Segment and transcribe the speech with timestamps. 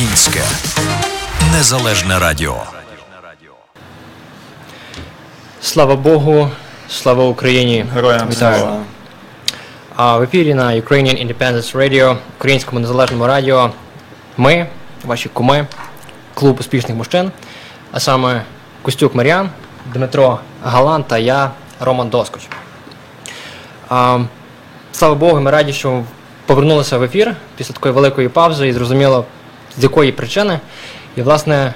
[0.00, 0.40] Українське
[1.52, 2.56] незалежне радіо.
[5.62, 6.50] Слава Богу,
[6.88, 7.84] слава Україні!
[7.94, 8.58] Героям Вітаю.
[8.58, 8.82] слава.
[9.96, 13.70] А в ефірі на Ukrainian Independence Radio, українському незалежному радіо.
[14.36, 14.66] Ми,
[15.04, 15.66] ваші куми,
[16.34, 17.30] клуб успішних мужчин,
[17.92, 18.42] а саме
[18.82, 19.50] Костюк Мар'ян,
[19.92, 22.42] Дмитро Галан та я, Роман Доскоч.
[23.88, 24.18] А,
[24.92, 26.02] слава Богу, ми раді, що
[26.46, 29.24] повернулися в ефір після такої великої паузи і зрозуміло,
[29.78, 30.60] з якої причини.
[31.16, 31.74] І, власне,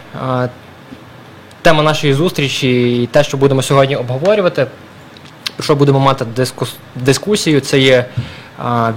[1.62, 4.66] тема нашої зустрічі і те, що будемо сьогодні обговорювати,
[5.56, 8.06] про що будемо мати дискус, дискусію, це є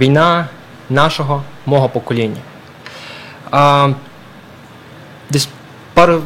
[0.00, 0.48] війна
[0.90, 2.40] нашого, мого покоління.
[5.30, 5.48] Десь
[5.94, 6.22] пару,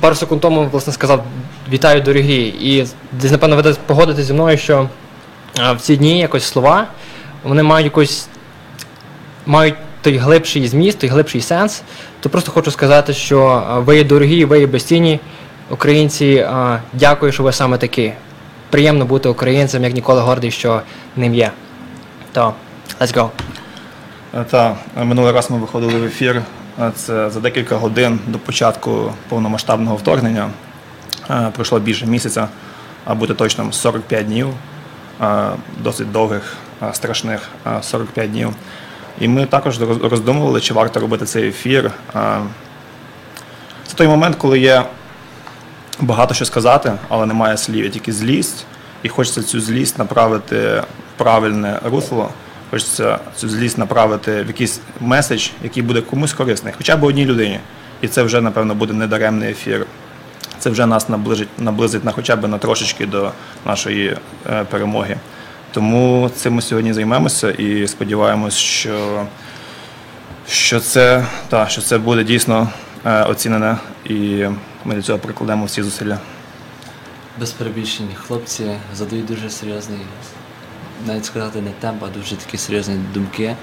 [0.00, 1.24] пару секунд тому власне сказав
[1.70, 2.54] вітаю дорогі.
[2.60, 4.88] І десь, напевно, ви десь погодитесь зі мною, що
[5.56, 6.86] в ці дні якось слова
[7.44, 8.28] вони мають якось
[9.46, 11.82] мають той глибший зміст, той глибший сенс.
[12.20, 15.20] То просто хочу сказати, що ви є дорогі, ви є безцінні
[15.70, 16.46] українці.
[16.92, 18.12] Дякую, що ви саме такі.
[18.70, 20.80] Приємно бути українцем, як ніколи гордий, що
[21.16, 21.50] ним є.
[22.32, 22.54] То,
[23.00, 23.28] let's go.
[24.34, 26.42] Е, Та минулий раз ми виходили в ефір.
[26.80, 30.50] е, Це за декілька годин до початку повномасштабного вторгнення.
[31.30, 32.48] Е, Пройшло більше місяця,
[33.04, 34.48] а бути точним 45 днів,
[35.22, 35.26] е,
[35.78, 38.48] досить довгих, е, страшних е, 45 днів.
[39.20, 41.90] І ми також роздумували, чи варто робити цей ефір.
[43.86, 44.84] Це той момент, коли є
[46.00, 48.66] багато що сказати, але немає слів, є тільки злість,
[49.02, 50.84] і хочеться цю злість направити в
[51.16, 52.30] правильне русло.
[52.70, 57.60] Хочеться цю злість направити в якийсь меседж, який буде комусь корисний, хоча б одній людині.
[58.00, 59.86] І це вже, напевно, буде недаремний ефір.
[60.58, 63.32] Це вже нас наближить, наблизить на хоча б на трошечки до
[63.66, 64.16] нашої
[64.50, 65.16] е, перемоги.
[65.74, 69.26] Тому цим ми сьогодні займемося і сподіваємось, що,
[70.48, 72.68] що, це, та, що це буде дійсно
[73.04, 74.46] е, оцінене, і
[74.84, 76.18] ми для цього прикладемо всі зусилля.
[77.40, 78.64] Без перебільшень хлопці
[78.96, 79.98] задають дуже серйозний,
[81.06, 83.56] навіть сказати не темп, а дуже такі серйозні думки,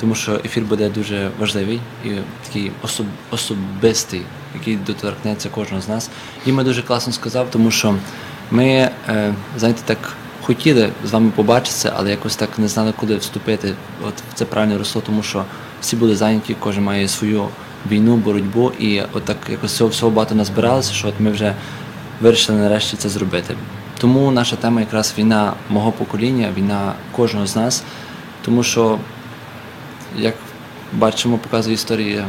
[0.00, 2.10] тому що ефір буде дуже важливий і
[2.46, 4.22] такий особ, особистий,
[4.54, 6.10] який доторкнеться кожного з нас.
[6.46, 7.94] І ми дуже класно сказав, тому що
[8.50, 13.74] ми, е, знаєте, так хотіли з вами побачитися, але якось так не знали, куди вступити
[14.08, 15.44] от це правильне русло, тому що
[15.80, 17.48] всі були зайняті, кожен має свою
[17.90, 21.54] війну, боротьбу, і от так якось цього всього багато назбиралося, що от ми вже
[22.20, 23.56] вирішили нарешті це зробити.
[23.98, 27.82] Тому наша тема якраз війна мого покоління, війна кожного з нас,
[28.44, 28.98] тому що,
[30.16, 30.34] як
[30.92, 32.26] бачимо, показує історія,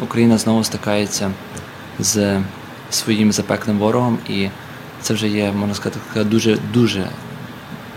[0.00, 1.30] Україна знову стикається
[1.98, 2.40] з
[2.90, 4.48] своїм запеклим ворогом, і
[5.02, 7.06] це вже є, можна сказати, така дуже дуже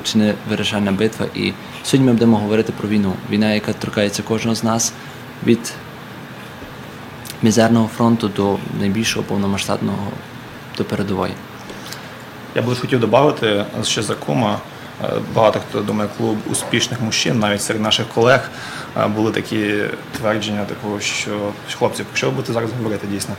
[0.03, 1.25] чи не вирішальна битва.
[1.35, 3.13] І сьогодні ми будемо говорити про війну.
[3.29, 4.93] Війна, яка торкається кожного з нас
[5.45, 5.73] від
[7.41, 10.07] мізерного фронту до найбільшого повномасштабного
[10.77, 11.33] до передової.
[12.55, 14.59] Я б лише хотів додати ще за кума.
[15.03, 18.49] Е, Багато хто думає, клуб успішних мужчин, навіть серед наших колег
[18.97, 19.83] е, були такі
[20.17, 23.35] твердження, такого, що хлопці, що ви будете зараз говорити дійсно?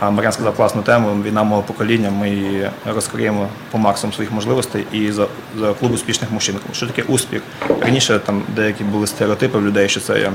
[0.00, 2.10] А Мар'ян сказав класну тему війна мого покоління.
[2.10, 5.26] Ми її розкриємо по максимуму своїх можливостей і за,
[5.58, 6.56] за клуб успішних мужчин.
[6.72, 7.42] Що таке успіх?
[7.80, 10.32] Раніше там деякі були стереотипи в людей, що це є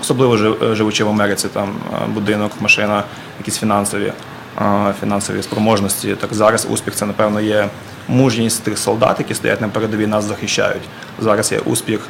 [0.00, 0.36] особливо
[0.74, 3.02] живучи в Америці, там е, будинок, машина,
[3.38, 4.12] якісь фінансові,
[4.60, 6.14] е, фінансові спроможності.
[6.14, 7.68] Так зараз успіх це напевно є
[8.08, 10.82] мужність тих солдат, які стоять на передовій, нас захищають.
[11.18, 12.00] Зараз є успіх,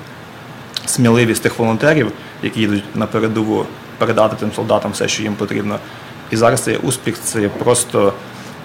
[0.86, 2.12] сміливість тих волонтерів,
[2.42, 3.66] які йдуть на передову,
[3.98, 5.78] передати тим солдатам все, що їм потрібно.
[6.30, 8.12] І зараз цей успіх це просто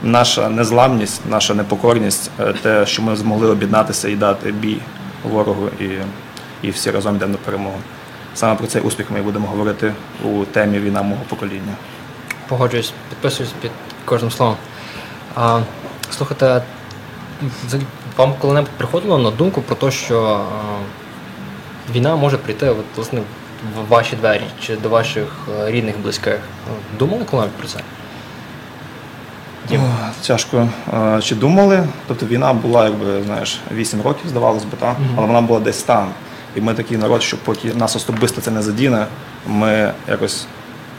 [0.04, 4.78] наша незламність, наша непокорність, е, те, що ми змогли об'єднатися і дати бій
[5.24, 5.90] ворогу, і,
[6.68, 7.78] і всі разом йдемо на перемогу.
[8.36, 9.94] Саме про цей успіх ми будемо говорити
[10.24, 11.74] у темі війна мого покоління.
[12.48, 13.72] Погоджуюсь, підписуюсь під
[14.06, 14.56] кожним словом.
[15.36, 15.60] А,
[16.12, 16.62] слухайте,
[18.18, 20.46] вам коли-небудь приходило на думку про те, що
[21.94, 23.22] війна може прийти от, власне,
[23.76, 26.40] в ваші двері чи до ваших е, рідних, близьких?
[26.70, 27.80] Ну, Думали коли-небудь про це?
[29.70, 29.82] Дім.
[30.28, 30.68] Тяжко.
[30.94, 31.88] Е, Чи думали?
[32.08, 34.96] Тобто війна була, якби знаєш, 8 років, здавалось би, так?
[35.18, 36.10] але вона була десь там.
[36.56, 39.06] І ми такий народ, що поки нас особисто це не задіне,
[39.48, 40.46] ми якось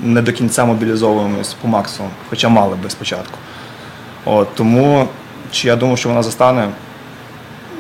[0.01, 3.39] не до кінця мобілізовуємось по максимуму, хоча мали би спочатку.
[4.25, 5.09] От, тому
[5.51, 6.69] чи я думав, що вона застане?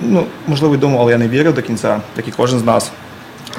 [0.01, 2.91] Ну, можливо, й думав, але я не вірив до кінця, як і кожен з нас.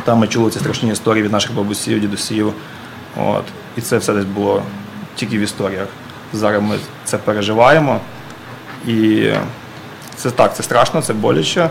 [0.03, 2.53] Там ми чули ці страшні історії від наших бабусів, дідусів.
[3.17, 3.43] От.
[3.77, 4.63] І це все десь було
[5.15, 5.87] тільки в історіях.
[6.33, 7.99] Зараз ми це переживаємо.
[8.87, 9.29] І
[10.15, 11.69] це так, це страшно, це боляче,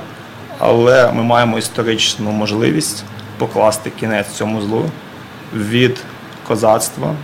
[0.59, 3.05] але ми маємо історичну можливість
[3.39, 4.85] покласти кінець цьому злу
[5.55, 5.99] від
[6.47, 7.15] козацтва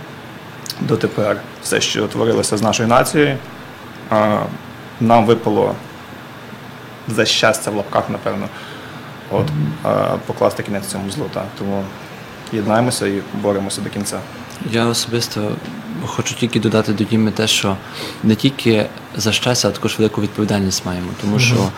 [0.79, 3.37] дотепер все, що творилося з нашою нацією,
[5.01, 5.75] нам випало
[7.07, 8.47] за щастя в лапках, напевно,
[9.31, 9.47] от,
[9.83, 11.25] а, покласти кінець цьому злу.
[11.33, 11.45] Так.
[11.59, 11.83] Тому
[12.53, 14.19] єднаємося і боремося до кінця.
[14.71, 15.51] Я особисто
[16.05, 17.77] хочу тільки додати до Діми те, що
[18.23, 18.85] не тільки
[19.15, 21.69] за щастя, а також велику відповідальність маємо, тому що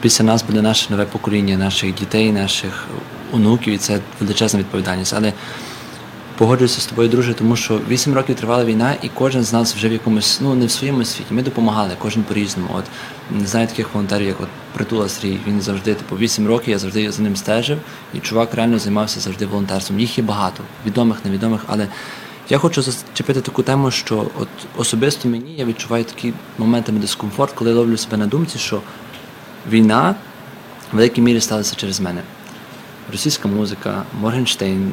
[0.00, 2.86] після нас буде наше нове покоління, наших дітей, наших
[3.32, 5.14] онуків, і це величезна відповідальність.
[5.16, 5.32] Але
[6.42, 9.88] погоджуюся з тобою, друже, тому що 8 років тривала війна, і кожен з нас вже
[9.88, 11.34] в якомусь, ну не в своєму світі.
[11.34, 12.68] Ми допомагали, кожен по-різному.
[12.74, 12.84] От
[13.46, 17.22] знаю таких волонтерів, як от Притула Срій, він завжди, типу, 8 років, я завжди за
[17.22, 17.78] ним стежив,
[18.14, 20.00] і чувак реально займався завжди волонтерством.
[20.00, 21.88] Їх є багато, відомих, невідомих, але
[22.48, 27.72] я хочу зачепити таку тему, що от особисто мені я відчуваю такі моментами дискомфорт, коли
[27.72, 28.80] ловлю себе на думці, що
[29.70, 30.14] війна
[30.92, 32.22] в великій мірі сталася через мене.
[33.12, 34.92] Російська музика, Моргенштейн.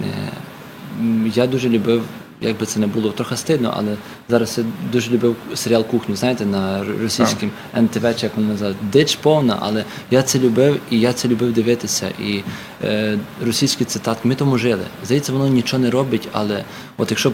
[1.35, 2.03] Я дуже любив,
[2.41, 3.97] як би це не було трохи стидно, але
[4.29, 9.15] зараз я дуже любив серіал Кухню, знаєте, на російському НТВ, чи як воно називає, дич
[9.15, 12.11] повна, але я це любив і я це любив дивитися.
[12.19, 12.43] І
[12.83, 14.83] е, російські цитатки, ми тому жили.
[15.05, 16.63] Здається, воно нічого не робить, але
[16.97, 17.31] от якщо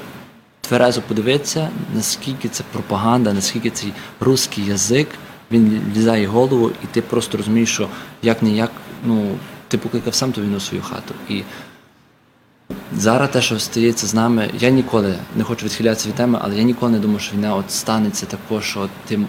[0.61, 5.07] тверезо подивитися, наскільки це пропаганда, наскільки цей русський язик,
[5.51, 7.87] він лізає в голову, і ти просто розумієш, що
[8.21, 8.71] як не як,
[9.05, 9.35] ну,
[9.67, 11.13] ти покликав сам ту війну в свою хату.
[11.29, 11.43] І
[12.97, 16.63] зараз те, що стається з нами, я ніколи не хочу відхилятися від теми, але я
[16.63, 19.19] ніколи не думав, що війна от станеться також, що от ти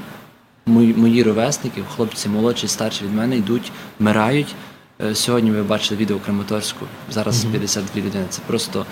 [0.66, 4.54] мої, мої ровесники, хлопці молодші, старші від мене йдуть, вмирають.
[5.02, 8.24] Е, Сьогодні ви бачили відео Краматорську, зараз 52 людини.
[8.30, 8.86] Це просто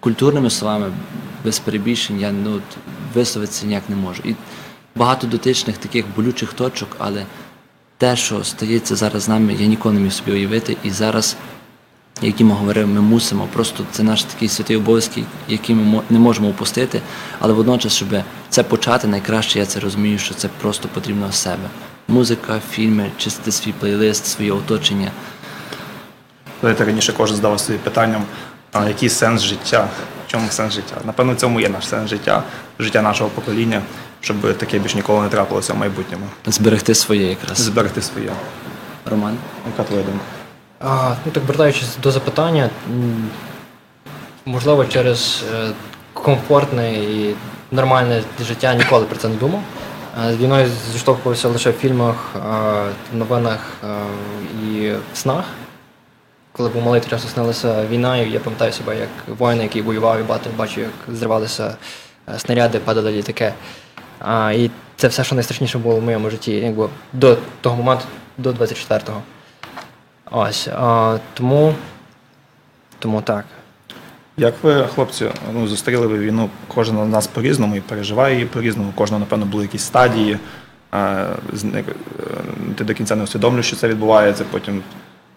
[0.00, 0.92] культурними словами,
[1.44, 2.60] без перебільшень, я ну,
[3.14, 4.22] висловитися ніяк не можу.
[4.24, 4.34] І
[4.96, 7.26] багато дотичних таких болючих точок, але
[7.98, 10.76] те, що стається зараз з нами, я ніколи не міг собі уявити.
[10.84, 11.36] І зараз,
[12.22, 13.48] як Діма говорив, ми мусимо.
[13.52, 15.12] Просто це наш такий святий обов'язок,
[15.48, 17.00] який ми не можемо упустити.
[17.38, 18.08] Але водночас, щоб
[18.48, 21.68] це почати, найкраще я це розумію, що це просто потрібно з себе.
[22.08, 25.10] Музика, фільми, чистити свій плейлист, своє оточення.
[26.60, 28.24] Знаєте, раніше кожен здавав собі питанням,
[28.72, 29.88] а який сенс життя?
[30.26, 30.96] В чому сенс життя?
[31.04, 32.42] Напевно, в цьому є наш сенс життя,
[32.78, 33.82] життя нашого покоління,
[34.20, 36.26] щоб таке більш ніколи не трапилося в майбутньому.
[36.46, 37.58] Зберегти своє якраз.
[37.58, 38.30] Зберегти своє.
[39.10, 39.36] Роман.
[39.66, 40.24] Яка твоя думка?
[40.80, 42.70] А, ну так вертаючись до запитання,
[44.44, 45.70] можливо, через е,
[46.12, 47.34] комфортне і
[47.70, 49.60] нормальне життя ніколи про це не думав.
[50.26, 52.40] Е, З війною зіштовхувався лише в фільмах, е,
[53.12, 53.72] новинах
[54.64, 55.44] і снах.
[56.52, 60.20] Коли був малий, то часто снилася війна, і я пам'ятаю себе як воїн, який воював
[60.20, 61.76] і бачив, бачив, як зривалися
[62.38, 63.52] снаряди, падали літаки.
[64.54, 68.04] І це все, що найстрашніше було в моєму житті, якби до того моменту,
[68.38, 69.22] до 24-го.
[70.30, 70.68] Ось.
[70.72, 71.74] А, тому,
[72.98, 73.44] тому так.
[74.36, 78.92] Як ви, хлопці, ну, зустріли ви війну, кожен з нас по-різному і переживає її по-різному,
[78.94, 80.38] кожного, напевно, були якісь стадії.
[80.94, 80.98] е,
[81.64, 81.84] е,
[82.76, 84.82] Ти до кінця не усвідомлюєш, що це відбувається, потім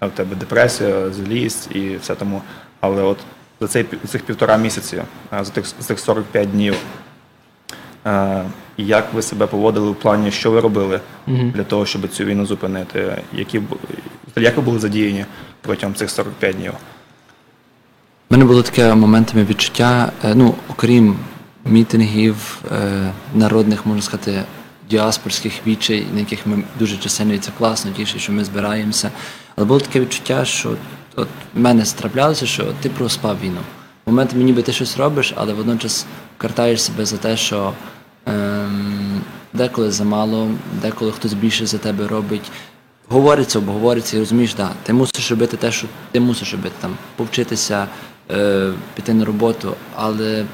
[0.02, 2.42] е, в тебе депресія, злість і все тому.
[2.80, 3.18] Але от
[3.62, 5.02] за цей, пів- цих півтора місяці,
[5.32, 6.76] за тих, за тих 45 днів,
[8.78, 13.22] як ви себе поводили в плані, що ви робили для того, щоб цю війну зупинити?
[13.34, 13.62] Які,
[14.36, 15.26] як ви були задіяні
[15.62, 16.74] протягом цих 45 днів?
[18.32, 21.16] У мене було таке моментами відчуття, е, ну, окрім
[21.66, 24.44] мітингів, е, народних, можна сказати,
[24.90, 29.12] діаспорських вічей, на яких ми дуже чисельно, і це класно, тіше, що ми збираємося.
[29.56, 30.76] Але було таке відчуття, що
[31.16, 33.62] от в мене страплялося, що ти проспав війну.
[34.06, 36.06] Моментами ніби ти щось робиш, але водночас
[36.38, 37.74] картаєш себе за те, що
[39.54, 42.52] деколи замало, деколи хтось більше за тебе робить.
[43.08, 47.88] Говориться, обговориться і розумієш, да, ти мусиш робити те, що ти мусиш робити, там, повчитися,
[48.32, 50.46] е, піти на роботу, але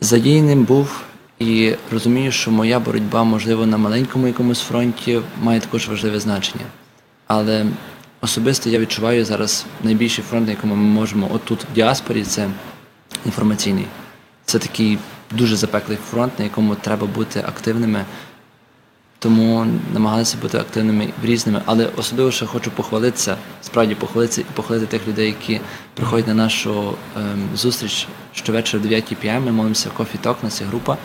[0.00, 1.02] задіяним був
[1.38, 6.64] і розумію, що моя боротьба, можливо, на маленькому якомусь фронті має також важливе значення.
[7.26, 7.66] Але
[8.20, 12.48] особисто я відчуваю зараз найбільший фронт, на якому ми можемо отут в діаспорі, це
[13.26, 13.86] інформаційний.
[14.44, 14.98] Це такий
[15.34, 18.04] дуже запеклий фронт, на якому треба бути активними.
[19.18, 24.86] Тому намагалися бути активними в різними, але особливо ще хочу похвалитися, справді похвалитися і похвалити
[24.86, 25.60] тих людей, які
[25.94, 29.44] приходять на нашу ем, зустріч щовечора о 9 пм.
[29.44, 30.96] Ми молимося Coffee Talk, у нас є група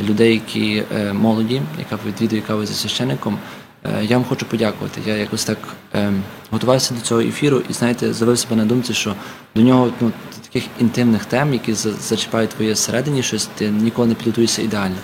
[0.00, 3.38] людей, які е, молоді, яка відвідує каву зі священником.
[3.84, 5.00] Е, я вам хочу подякувати.
[5.06, 5.58] Я якось так
[5.92, 9.14] ем, готувався до цього ефіру і знаєте, завив себе на думці, що
[9.54, 14.62] до нього ну, таких інтимних тем, які зачіпають твоє всередині щось, ти ніколи не підготуєшся
[14.62, 14.96] ідеально.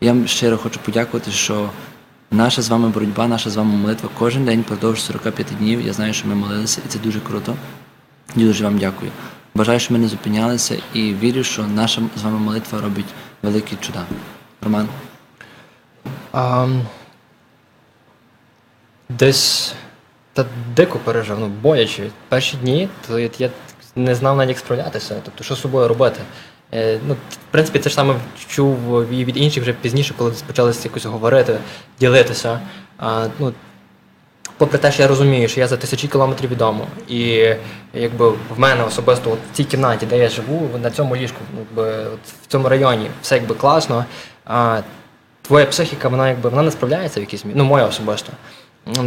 [0.00, 1.70] Я вам щиро хочу подякувати, що
[2.30, 5.86] наша з вами боротьба, наша з вами молитва кожен день продовж 45 днів.
[5.86, 7.54] Я знаю, що ми молилися, і це дуже круто.
[8.34, 9.10] Дуже вам дякую.
[9.54, 13.06] Бажаю, щоб ми не зупинялися і вірю, що наша з вами молитва робить
[13.42, 14.04] великі чуда.
[14.62, 14.88] Роман.
[16.32, 16.66] А,
[19.08, 19.74] десь
[20.32, 20.44] та
[20.76, 22.10] дико пережив, ну боячи.
[22.28, 23.50] Перші дні, то я
[23.96, 26.20] не знав навіть як справлятися, тобто що з собою робити.
[26.74, 28.14] Е, ну, в принципі, це ж саме
[28.48, 31.58] чув і від інших вже пізніше, коли почали якось говорити,
[32.00, 32.60] ділитися.
[32.98, 33.52] А, ну,
[34.56, 36.62] попри те, що я розумію, що я за тисячі кілометрів від
[37.08, 37.54] і
[37.94, 41.60] якби в мене особисто от в цій кімнаті, де я живу, на цьому ліжку, ну,
[41.60, 44.04] якби, от в цьому районі, все якби класно.
[44.44, 44.80] А,
[45.42, 48.32] твоя психіка, вона якби вона не справляється в якійсь мірі, ну моя особисто.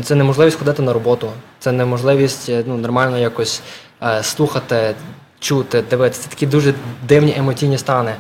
[0.04, 3.62] Це неможливість ходити на роботу, це неможливість е, ну, нормально якось
[4.04, 4.96] е, слухати,
[5.40, 6.22] чути, дивитися.
[6.24, 6.74] Це такі дуже
[7.08, 8.16] дивні емоційні стани.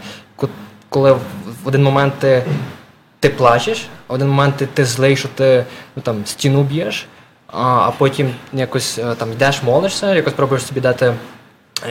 [0.89, 1.19] Коли в
[1.63, 2.43] один момент ти,
[3.19, 5.65] ти плачеш, в один момент ти, ти злий, що ти
[5.95, 7.07] ну, там, стіну б'єш,
[7.47, 11.13] а, а потім якось е, там йдеш, молишся, якось пробуєш собі дати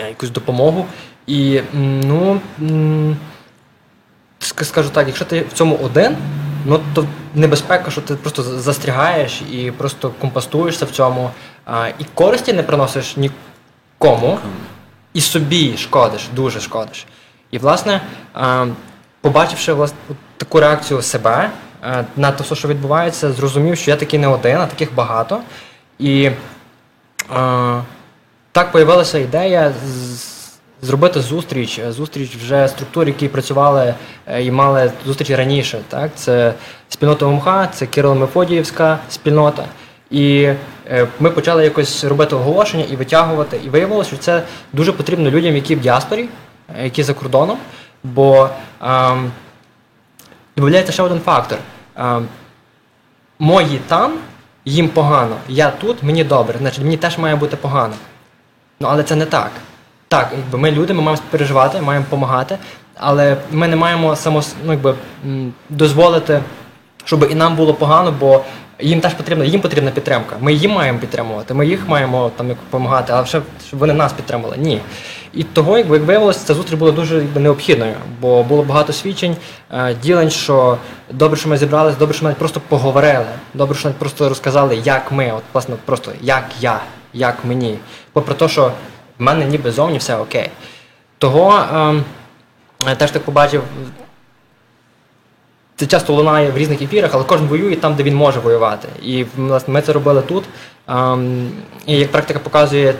[0.09, 0.87] якусь допомогу.
[1.27, 2.41] І ну.
[4.41, 6.17] скажу так, якщо ти в цьому один,
[6.65, 11.31] ну то небезпека, що ти просто за- застрягаєш і просто компостуєшся в цьому,
[11.67, 14.39] а, і користі не приносиш нікому,
[15.15, 17.07] і собі шкодиш, дуже шкодиш.
[17.51, 18.01] І, власне,
[18.35, 18.67] а,
[19.21, 19.97] побачивши власне,
[20.37, 21.51] таку реакцію себе
[21.83, 25.41] а, на те, що відбувається, зрозумів, що я такий не один, а таких багато.
[25.99, 26.31] І
[27.35, 27.81] а,
[28.53, 30.40] так появилася ідея з-
[30.83, 33.95] зробити зустріч, е, зустріч вже структур, які працювали
[34.27, 35.81] е, і мали зустрічі раніше.
[35.89, 36.11] Так?
[36.15, 36.55] Це
[36.89, 39.65] спільнота ОМХ, це Кирило-Мефодіївська спільнота.
[40.11, 40.43] І
[40.91, 43.61] е, ми почали якось робити оголошення і витягувати.
[43.65, 46.29] І виявилося, що це дуже потрібно людям, які в діаспорі,
[46.83, 47.59] які за кордоном.
[48.05, 48.49] Бо
[48.83, 49.31] ем,
[50.57, 51.59] додається ще один фактор.
[51.97, 52.29] Ем,
[53.39, 54.13] мої там,
[54.65, 57.95] їм погано, я тут, мені добре, значить мені теж має бути погано.
[58.81, 59.51] Ну, але це не так.
[60.11, 62.59] Так, якби ми люди, ми маємо переживати, маємо допомагати,
[62.95, 64.95] але ми не маємо само, ну, якби,
[65.69, 66.41] дозволити,
[67.05, 68.45] щоб і нам було погано, бо
[68.81, 70.37] їм теж потрібна, їм потрібна підтримка.
[70.41, 74.57] Ми їм маємо підтримувати, ми їх маємо там допомагати, але ще щоб вони нас підтримали.
[74.59, 74.81] Ні.
[75.35, 79.37] І того, якби як виявилося, ця зустріч була дуже якби, необхідною, бо було багато свідчень,
[79.73, 80.79] е, ділень, що
[81.11, 84.77] добре, що ми зібралися, добре, що ми навіть просто поговорили, добре, що навіть просто розказали,
[84.85, 86.81] як ми, от власне, просто як я,
[87.15, 87.79] як мені.
[88.13, 88.73] Попри те, що
[89.21, 90.51] в мене ніби зовні все окей.
[91.19, 92.05] Того ем,
[92.87, 93.63] я теж так побачив,
[95.77, 98.89] це часто лунає в різних ефірах, але кожен воює там, де він може воювати.
[99.03, 100.45] І власне ми це робили тут.
[100.89, 101.51] Ем,
[101.87, 102.95] і як практика показує,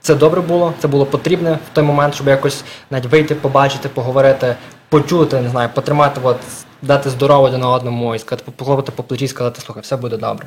[0.00, 4.56] це добре було, це було потрібне в той момент, щоб якось навіть вийти, побачити, поговорити,
[4.88, 6.36] почути, не знаю, потримати, от,
[6.82, 10.46] дати здорово один одному і сказати, похлопати по плечі сказати, слухай, все буде добре.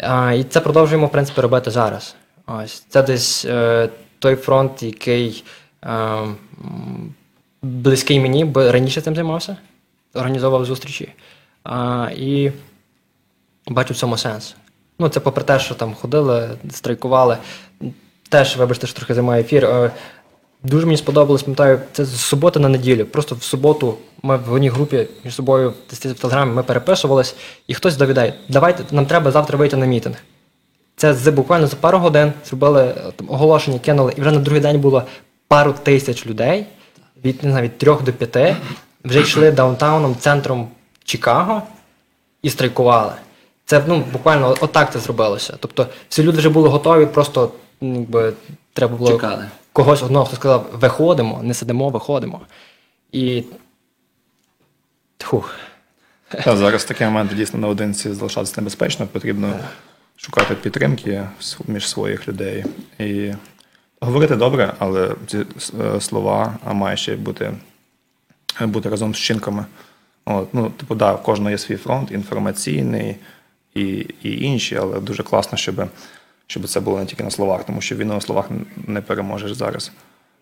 [0.00, 2.14] А, і це продовжуємо, в принципі, робити зараз.
[2.48, 3.88] Ось це десь е,
[4.18, 5.44] той фронт, який
[5.84, 6.18] е,
[7.62, 9.56] близький мені, бо раніше цим займався,
[10.14, 11.12] організовував зустрічі.
[11.64, 12.52] А, і
[13.66, 14.56] бачу в цьому сенс.
[14.98, 17.38] Ну, це попри те, що там ходили, страйкували.
[18.28, 19.64] Теж, вибачте, що трохи займаю ефір.
[19.64, 19.90] Е,
[20.62, 23.04] Дуже мені сподобалось, пам'ятаю, це з суботи на неділю.
[23.04, 27.36] Просто в суботу ми в одній групі між собою в телеграмі ми переписувались,
[27.66, 30.16] і хтось довідає, давайте нам треба завтра вийти на мітинг.
[30.98, 34.62] Це з буквально за пару годин зробили е, там, оголошення, кинули, і вже на другий
[34.62, 35.02] день було
[35.48, 36.66] пару тисяч людей
[37.24, 38.56] від не знаю, від трьох до п'яти.
[39.04, 40.68] Вже йшли даунтауном, центром
[41.04, 41.62] Чикаго
[42.42, 43.12] і страйкували.
[43.64, 45.56] Це ну, буквально отак це зробилося.
[45.60, 48.32] Тобто всі люди вже були готові, просто якби,
[48.72, 49.48] треба було Чекали.
[49.72, 52.40] когось одного, хто сказав, виходимо, не сидимо, виходимо.
[53.12, 53.44] І.
[55.18, 55.54] Фух.
[56.44, 59.54] Та, зараз в такі моменти дійсно наодинці залишатися небезпечно, потрібно
[60.18, 61.28] шукати підтримки
[61.66, 62.64] між своїх людей.
[62.98, 63.32] І
[64.00, 65.38] говорити добре, але ці
[65.80, 67.52] е, слова має ще бути,
[68.60, 69.64] бути разом з вчинками.
[70.24, 73.16] От, ну, типу, да, в кожного є свій фронт, інформаційний
[73.74, 73.84] і,
[74.22, 75.88] і інші, але дуже класно, щоб,
[76.46, 78.46] щоб це було не тільки на словах, тому що війну на словах
[78.86, 79.92] не переможеш зараз.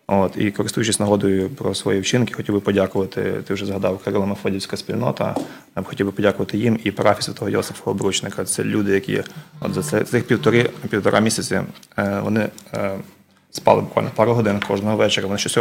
[0.09, 3.33] От, і користуючись нагодою про свої вчинки, хотів би подякувати.
[3.47, 5.35] Ти вже згадав Кирило Мефодівська спільнота.
[5.75, 8.45] Я б хотів би подякувати їм і парафії святого Йосифа Обручника.
[8.45, 9.23] Це люди, які
[9.59, 11.61] от за цих півтори півтора місяці
[11.97, 12.97] е, вони е,
[13.51, 15.27] спали буквально пару годин кожного вечора.
[15.27, 15.57] Вони щось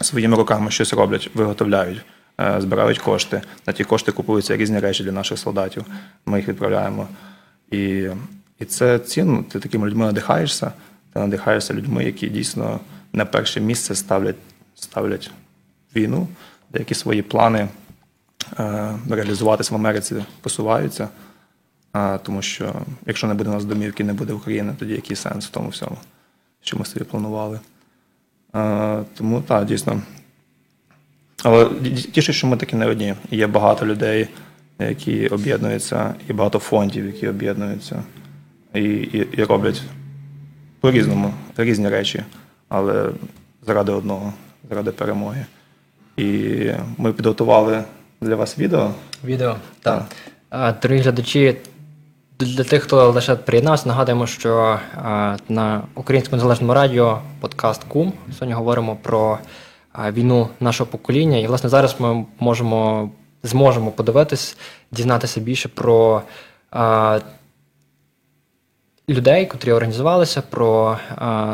[0.00, 2.00] своїми руками щось роблять, виготовляють,
[2.40, 3.42] е, збирають кошти.
[3.66, 5.84] На ті кошти купуються різні речі для наших солдатів.
[6.26, 7.08] Ми їх відправляємо.
[7.70, 8.08] І,
[8.58, 9.44] і це цінно.
[9.52, 10.72] Ти такими людьми надихаєшся.
[11.12, 12.80] Ти надихаєшся людьми, які дійсно
[13.12, 14.36] на перше місце ставлять,
[14.74, 15.30] ставлять
[15.96, 16.28] війну,
[16.70, 17.68] деякі свої плани
[18.58, 21.08] е, реалізуватися в Америці посуваються.
[21.92, 22.74] А, тому що
[23.06, 25.96] якщо не буде у нас домівки, не буде України, тоді який сенс в тому всьому,
[26.62, 27.60] що ми собі планували.
[28.54, 30.02] Е, Тому так, дійсно.
[31.42, 31.70] Але
[32.12, 33.14] тіше, що ми такі не одні.
[33.30, 34.28] Є багато людей,
[34.78, 38.02] які об'єднуються, і багато фондів, які об'єднуються
[38.74, 39.82] і, і, і роблять
[40.80, 42.22] по-різному, різні речі,
[42.72, 43.10] але
[43.66, 44.32] заради одного,
[44.70, 45.46] заради перемоги.
[46.16, 47.84] І ми підготували
[48.20, 48.90] для вас відео.
[49.24, 49.56] Відео.
[49.82, 50.04] Так.
[50.50, 51.56] А, Дорогі глядачі,
[52.38, 54.78] для тих, хто лише приєднався, нагадуємо, що
[55.48, 58.12] на українському незалежному радіо подкаст Кум.
[58.32, 59.38] Сьогодні говоримо про
[60.12, 61.38] війну нашого покоління.
[61.38, 63.10] І, власне, зараз ми можемо
[63.42, 64.56] зможемо подивитись,
[64.92, 66.22] дізнатися більше про
[69.12, 70.98] людей, котрі організувалися, про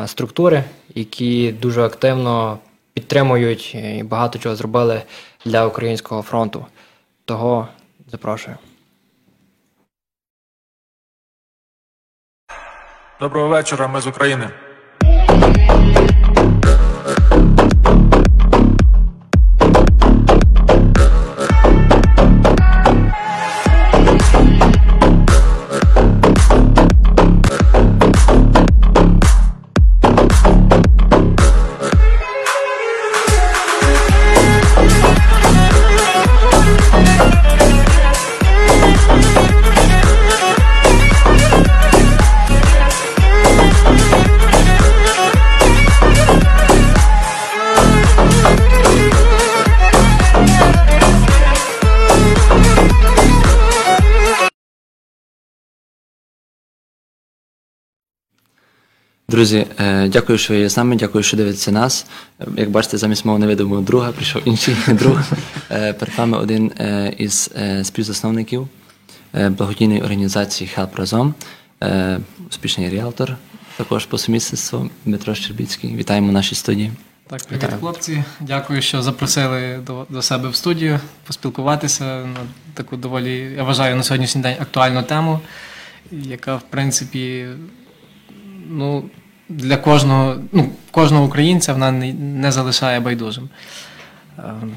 [0.05, 0.63] структури,
[0.95, 2.59] які дуже активно
[2.93, 5.01] підтримують і багато чого зробили
[5.45, 6.65] для українського фронту.
[7.25, 7.67] Того
[8.11, 8.57] запрошую.
[13.19, 14.49] Доброго вечора, ми з України.
[59.29, 62.05] Друзі, е, дякую, що ви є з нами, дякую, що дивитеся нас.
[62.41, 65.19] Е, Як бачите, замість мого невидимого друга прийшов інший друг.
[65.71, 66.71] Е, Перед вами один
[67.17, 67.51] із
[67.83, 68.67] співзасновників
[69.33, 71.33] благодійної організації Help Разом,
[72.49, 73.35] успішний ріалтор,
[73.77, 75.95] також по сумісництву Дмитро Щербіцький.
[75.95, 76.91] Вітаємо в нашій студії.
[77.27, 78.23] Так, привіт, хлопці.
[78.39, 82.39] Дякую, що запросили до, до себе в студію поспілкуватися на
[82.73, 85.39] таку доволі, я вважаю, на сьогоднішній день актуальну тему,
[86.11, 87.47] яка, в принципі,
[88.69, 89.09] ну,
[89.49, 93.49] для кожного, ну, кожного українця вона не, не залишає байдужим.
[94.37, 94.71] Ем,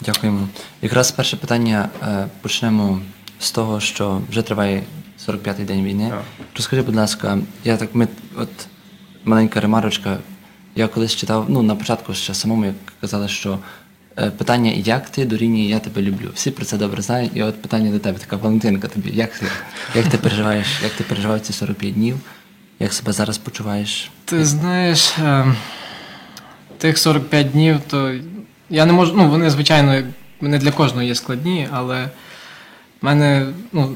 [0.00, 0.48] Дякуємо.
[0.82, 3.00] Якраз перше питання е, почнемо
[3.40, 4.82] з того, що вже триває
[5.28, 6.08] 45-й день війни.
[6.10, 6.22] Так.
[6.56, 8.48] Розкажи, будь ласка, я так ми, от
[9.24, 10.18] маленька ремарочка.
[10.74, 13.58] Я колись читав, ну на початку ще самому, як казали, що
[14.18, 16.30] е, питання як ти дорівнює я тебе люблю.
[16.34, 17.32] Всі про це добре знають.
[17.34, 19.10] І от питання до тебе, така Валентинка тобі.
[19.10, 19.46] Як ти,
[19.94, 22.20] як ти переживаєш, як ти переживаєш ці 45 днів?
[22.82, 24.10] Як себе зараз почуваєш?
[24.24, 25.56] Ти знаєш, ем,
[26.78, 28.14] тих 45 днів, то
[28.70, 29.12] я не можу.
[29.16, 30.02] Ну, вони, звичайно,
[30.40, 33.94] не для кожного є складні, але в мене ну,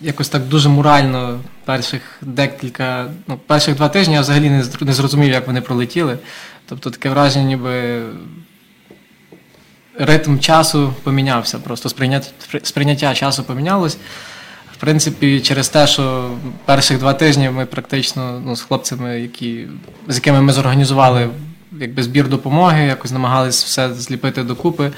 [0.00, 5.46] якось так дуже морально перших декілька, ну, перших два тижні я взагалі не зрозумів, як
[5.46, 6.18] вони пролетіли.
[6.66, 8.02] Тобто таке враження, ніби
[9.98, 12.30] ритм часу помінявся, просто сприйняття,
[12.62, 13.98] сприйняття часу помінялось.
[14.76, 16.30] В принципі, через те, що
[16.64, 19.66] перших два тижні ми практично ну, з хлопцями, які,
[20.08, 21.28] з якими ми зорганізували
[21.80, 24.90] якби, збір допомоги, якось намагались все зліпити докупи.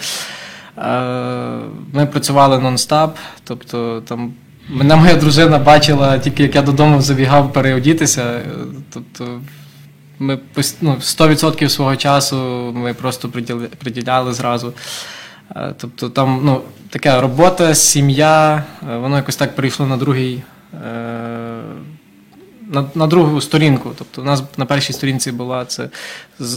[0.79, 1.61] Е,
[1.93, 3.11] Ми працювали нон-стап,
[3.45, 4.33] тобто там
[4.69, 8.41] мене моя дружина бачила тільки як я додому забігав переодітися.
[8.93, 9.41] Тобто
[10.19, 10.38] ми
[10.81, 12.37] ну, 100% свого часу
[12.77, 13.29] ми просто
[13.79, 14.73] приділяли зразу.
[15.59, 20.42] Е, Тобто там ну, така робота, сім'я, е, воно якось так перейшло на другий.
[20.75, 21.62] е,
[22.71, 23.90] На, на другу сторінку.
[23.99, 25.88] Тобто, у нас на першій сторінці була це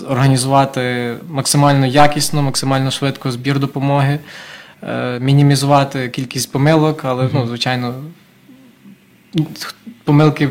[0.10, 4.20] організувати максимально якісно, максимально швидко збір допомоги,
[4.84, 7.94] е, мінімізувати кількість помилок, але, ну, звичайно,
[10.04, 10.50] помилки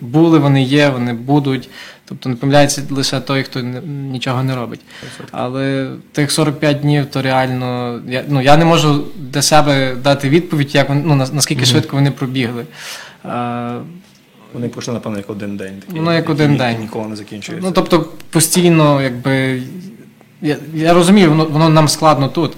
[0.00, 1.70] були, вони є, вони будуть.
[2.08, 3.60] Тобто не помиляється лише той, хто
[4.10, 4.80] нічого не робить.
[5.32, 10.74] Але тих 45 днів, то реально я, ну, я не можу для себе дати відповідь,
[10.74, 12.64] як вони, ну, на- наскільки швидко вони пробігли.
[13.24, 13.72] Е,
[14.52, 15.82] Вони пройшли, напевно, як один день.
[15.86, 16.80] Такий, Ну, як один який день.
[16.80, 17.66] Ніколи не закінчується.
[17.68, 19.62] Ну, тобто, постійно, якби.
[20.42, 22.56] Я, я розумію, воно, воно нам складно тут.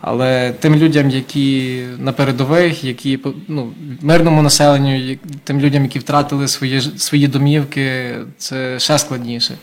[0.00, 6.80] Але тим людям, які на передових, які ну, мирному населенню, тим людям, які втратили свої,
[6.80, 9.54] свої домівки, це ще складніше.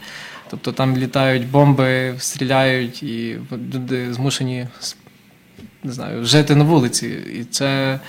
[0.49, 3.37] Тобто там літають бомби, стріляють, і
[3.73, 4.67] люди змушені
[5.85, 7.07] не знаю, жити на вулиці.
[7.39, 7.99] І це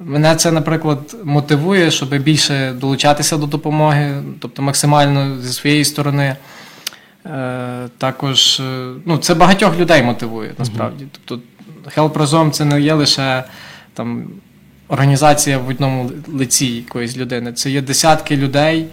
[0.00, 6.36] мене це, наприклад, мотивує, щоб більше долучатися до допомоги, тобто максимально зі своєї сторони.
[7.26, 11.06] Е, також е, ну, це багатьох людей мотивує насправді.
[11.12, 11.44] Тобто
[11.96, 13.44] Help разом це не є лише
[13.94, 14.24] там,
[14.88, 17.52] організація в одному лиці якоїсь людини.
[17.52, 18.86] Це є десятки людей,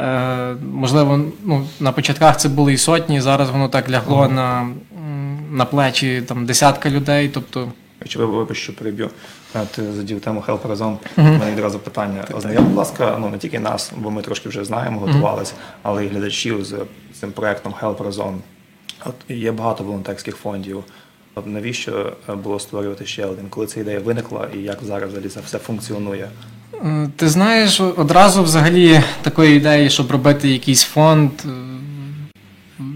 [0.00, 4.76] Е, можливо, ну, на початках це були і сотні, зараз воно так лягло на, м,
[5.50, 7.28] на плечі там, десятка людей.
[7.34, 9.10] Тобто, Якщо ви вибач, що переб'ю,
[9.54, 12.24] Е, ти задів тему Help Horizon, у мене відразу питання.
[12.34, 16.08] Ознайом, будь ласка, ну не тільки нас, бо ми трошки вже знаємо, готувалися, але й
[16.08, 16.74] глядачів з
[17.20, 18.34] цим проектом Help Horizon.
[19.04, 20.84] От є багато волонтерських фондів.
[21.44, 23.44] Навіщо е, було створювати ще один?
[23.50, 26.28] Коли ця ідея виникла і як зараз це все функціонує?
[26.84, 31.48] Е, Ти знаєш, одразу взагалі такої ідеї, щоб робити якийсь фонд, е,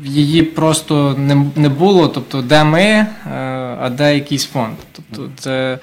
[0.05, 2.09] її просто не, не було.
[2.09, 3.07] Тобто, де ми,
[3.81, 4.77] а де якийсь фонд.
[4.93, 5.79] Тобто, це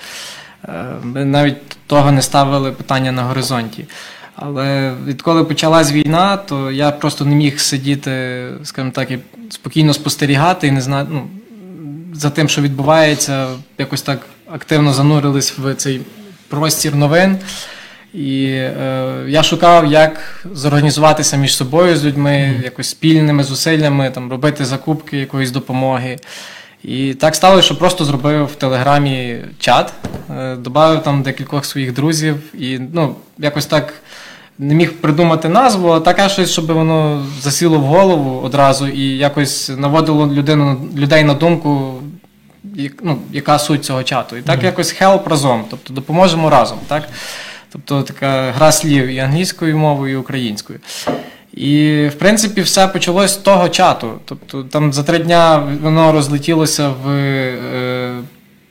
[1.03, 3.85] ми навіть того не ставили питання на горизонті.
[4.35, 10.67] Але відколи почалась війна, то я просто не міг сидіти, скажімо так, і спокійно спостерігати
[10.67, 11.09] і не знати.
[11.13, 11.27] Ну,
[12.17, 14.19] за тим, що відбувається, якось так
[14.51, 16.01] активно занурились в цей
[16.47, 17.37] простір новин.
[18.13, 24.65] І е, я шукав, як зорганізуватися між собою з людьми, якось спільними зусиллями, там, робити
[24.65, 26.17] закупки якоїсь допомоги.
[26.83, 29.93] І так сталося, що просто зробив в Телеграмі чат,
[30.37, 33.93] е, додав там декількох своїх друзів і ну, якось так
[34.59, 39.71] не міг придумати назву, а таке щось, щоб воно засіло в голову одразу і якось
[39.77, 41.93] наводило людину, людей на думку,
[42.75, 44.37] як- ну, яка суть цього чату.
[44.37, 46.77] І так якось help разом, тобто допоможемо разом.
[46.87, 47.09] Так?
[47.71, 50.79] Тобто така гра слів і англійською мовою, і українською.
[51.53, 54.11] І, в принципі, все почалось з того чату.
[54.25, 58.19] Тобто там за три дня воно розлетілося в е,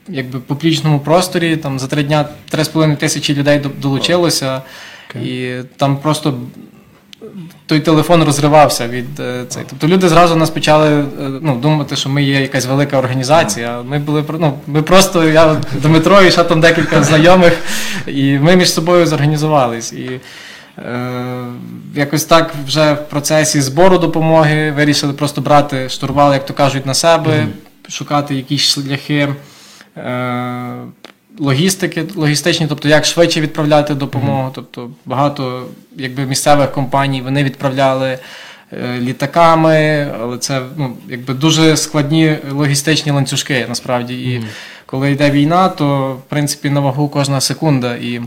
[0.09, 3.71] якби, публічному просторі, там за три дня 3,5 тисячі людей до-
[5.15, 6.35] долучилося, і там просто
[7.67, 9.63] той телефон розривався від е, цей.
[9.71, 11.05] Тобто люди зразу нас почали е,
[11.43, 13.83] ну, думати, що ми є якась велика організація.
[13.83, 17.59] Ми були ну, ми просто, я Дмитро і ще там декілька знайомих,
[18.07, 19.93] і ми між собою зорганізувались.
[19.93, 20.21] І
[20.79, 21.01] е,
[21.95, 26.95] якось так вже в процесі збору допомоги вирішили просто брати штурвал, як то кажуть, на
[26.95, 27.47] себе,
[27.89, 29.29] шукати якісь шляхи.
[31.39, 34.51] Логістики, логістичні, тобто як швидше відправляти допомогу.
[34.55, 38.19] Тобто багато якби, місцевих компаній вони відправляли
[38.73, 44.15] е, літаками, але це ну, якби дуже складні логістичні ланцюжки насправді.
[44.15, 44.43] І
[44.87, 47.97] коли йде війна, то в принципі на вагу кожна секунда.
[47.97, 48.21] І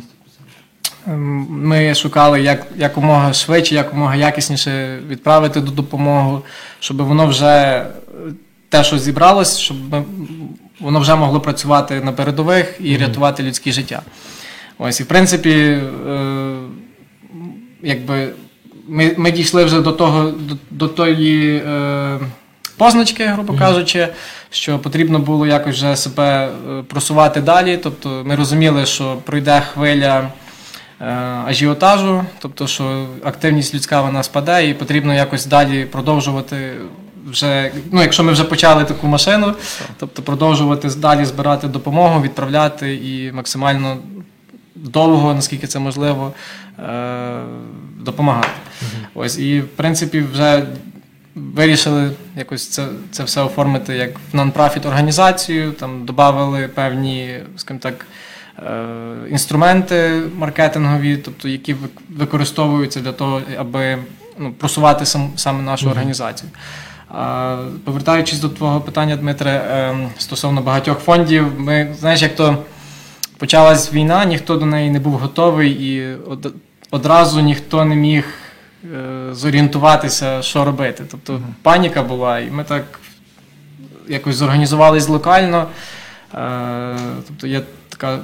[1.07, 6.41] ем, ми шукали як, якомога швидше, якомога якісніше відправити до допомогу,
[6.79, 7.85] щоб воно вже е,
[8.69, 10.03] те, що зібралось, щоб ми-
[10.79, 14.01] воно вже могло працювати на передових і рятувати людське життя.
[14.77, 15.81] Ось, і в принципі, е,
[17.81, 18.29] якби
[18.87, 22.19] ми, ми дійшли вже до того, до, до тої е,
[22.77, 24.07] позначки, грубо кажучи,
[24.49, 27.79] що потрібно було якось вже себе е, просувати далі.
[27.83, 30.29] Тобто ми розуміли, що пройде хвиля
[31.01, 31.05] е,
[31.45, 36.73] ажіотажу, тобто, що активність людська вона спаде, і потрібно якось далі продовжувати.
[37.31, 39.53] Вже, ну, якщо ми вже почали таку машину,
[39.97, 43.97] тобто продовжувати далі збирати допомогу, відправляти і максимально
[44.75, 46.33] довго, наскільки це можливо,
[46.79, 47.41] е,
[47.99, 48.49] допомагати.
[49.15, 50.65] Ось, і в принципі вже
[51.35, 58.07] вирішили якось це, це все оформити як в нон-профіт організацію, там додали певні, скажімо так,
[58.57, 61.75] е, інструменти маркетингові, тобто які
[62.09, 63.97] використовуються для того, аби
[64.39, 66.51] ну, просувати сам, саме нашу організацію.
[67.83, 72.57] Повертаючись до твого питання, Дмитре, е, стосовно багатьох фондів, ми знаєш, як то
[73.37, 76.17] почалась війна, ніхто до неї не був готовий, і
[76.91, 78.25] одразу ніхто не міг
[78.83, 81.03] е, зорієнтуватися, що робити.
[81.11, 82.99] Тобто паніка була, і ми так
[84.07, 85.67] якось зорганізувались локально.
[86.35, 86.95] Е,
[87.27, 88.19] тобто є така,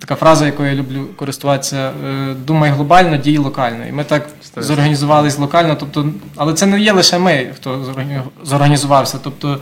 [0.00, 3.86] така фраза, якою я люблю користуватися: е, думай глобально, дій локально.
[3.86, 5.76] І ми так зорганізувались локально.
[5.80, 7.94] Тобто, але це не є лише ми, хто
[8.44, 9.18] зорганізувався.
[9.22, 9.60] Тобто,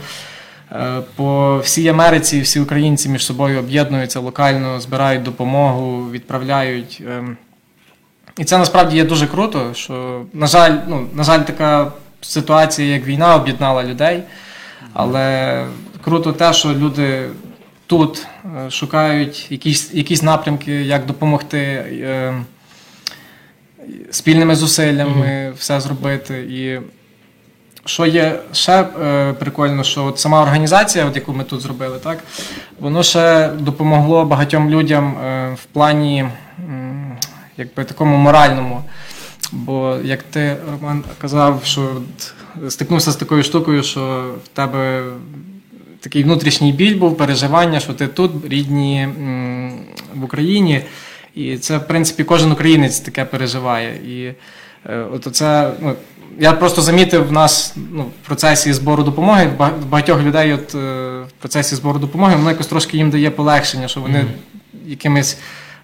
[0.71, 7.03] Е, По всій Америці всі українці між собою об'єднуються локально, збирають допомогу, відправляють.
[7.17, 7.37] ем.
[8.37, 13.05] І це насправді є дуже круто, що, на жаль, ну, на жаль, така ситуація, як
[13.05, 14.23] війна, об'єднала людей.
[14.93, 15.65] Але
[16.03, 17.29] круто те, що люди
[17.89, 22.33] тут е, шукають якісь, якісь напрямки, як допомогти е,
[24.11, 26.39] спільними зусиллями все зробити.
[26.39, 26.79] І
[27.85, 32.23] що є ще е, прикольно, що от сама організація, от яку ми тут зробили, так,
[32.79, 36.29] воно ще допомогло багатьом людям е, в плані
[37.57, 38.83] якби, такому моральному.
[39.51, 42.01] Бо як ти, Роман, казав, що
[42.69, 45.03] стикнувся з такою штукою, що в тебе
[45.99, 49.07] такий внутрішній біль був, переживання, що ти тут, рідні
[50.15, 50.81] в Україні.
[51.35, 53.95] І це, в принципі, кожен українець таке переживає.
[53.95, 54.33] І
[54.85, 55.95] Е, От це, ну,
[56.39, 60.77] я просто замітив в нас ну, в процесі збору допомоги, в багатьох людей от, е,
[61.21, 64.25] в процесі збору допомоги, воно якось трошки їм дає полегшення, що вони
[64.85, 65.37] якимось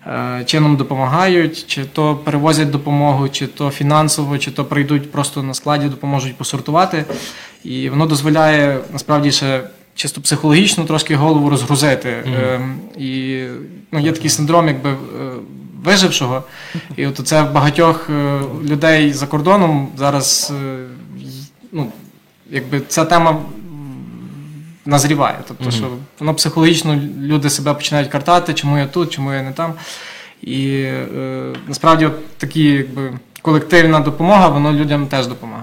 [0.08, 5.54] е, чином допомагають, чи то перевозять допомогу, чи то фінансово, чи то прийдуть просто на
[5.54, 7.06] складі, допоможуть посортувати.
[7.64, 9.64] І воно дозволяє насправді ще
[9.96, 12.10] чисто психологічно трошки голову розгрузити.
[12.10, 12.62] Е,
[12.98, 13.44] і
[13.92, 14.90] ну, є такий синдром, якби.
[14.90, 14.96] е,
[15.84, 16.44] Вижившого,
[16.96, 20.78] і от це в багатьох е, людей за кордоном зараз е,
[21.72, 21.92] ну,
[22.50, 23.42] якби ця тема
[24.86, 25.38] назріває.
[25.48, 25.88] Тобто, що
[26.20, 29.74] воно психологічно люди себе починають картати, чому я тут, чому я не там.
[30.42, 31.06] І е,
[31.68, 35.55] насправді от такі якби, колективна допомога, воно людям теж допомагає.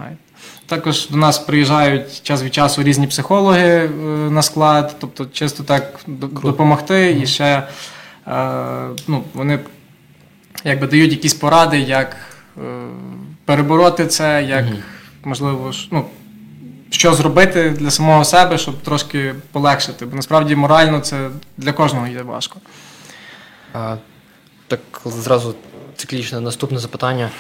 [0.67, 3.89] Також до нас приїжджають час від часу різні психологи е,
[4.31, 6.01] на склад, тобто чисто так
[6.43, 7.63] допомогти і ще
[8.27, 9.59] е, ну, вони
[10.65, 12.17] якби дають якісь поради, як
[12.59, 12.61] е,
[13.45, 14.65] перебороти це, як
[15.25, 16.05] можливо ну,
[16.91, 20.07] що зробити для самого себе, щоб трошки полегшити.
[20.07, 22.61] Бо насправді морально це для кожного є важко.
[23.73, 23.97] А,
[24.69, 25.55] так зразу
[25.97, 27.31] циклічне наступне запитання.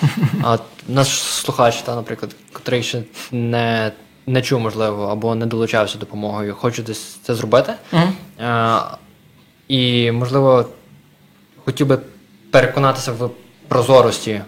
[0.45, 3.93] А наш слухач, та, наприклад, котрий ще не,
[4.27, 7.73] не чув, можливо, або не долучався допомогою, хоче десь це зробити.
[8.38, 8.81] А,
[9.69, 10.67] і, можливо,
[11.65, 11.99] хотів би
[12.51, 13.31] переконатися в
[13.69, 14.43] прозорості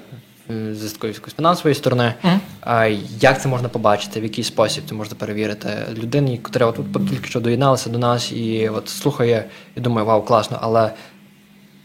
[0.51, 2.14] е, з такої якоїсь фінансової сторони.
[2.61, 2.87] А
[3.21, 7.27] як це можна побачити, в який спосіб це можна перевірити людині, яка от тут тільки
[7.29, 9.45] що доєдналася до нас і от слухає
[9.77, 10.90] і думає, вау, класно, але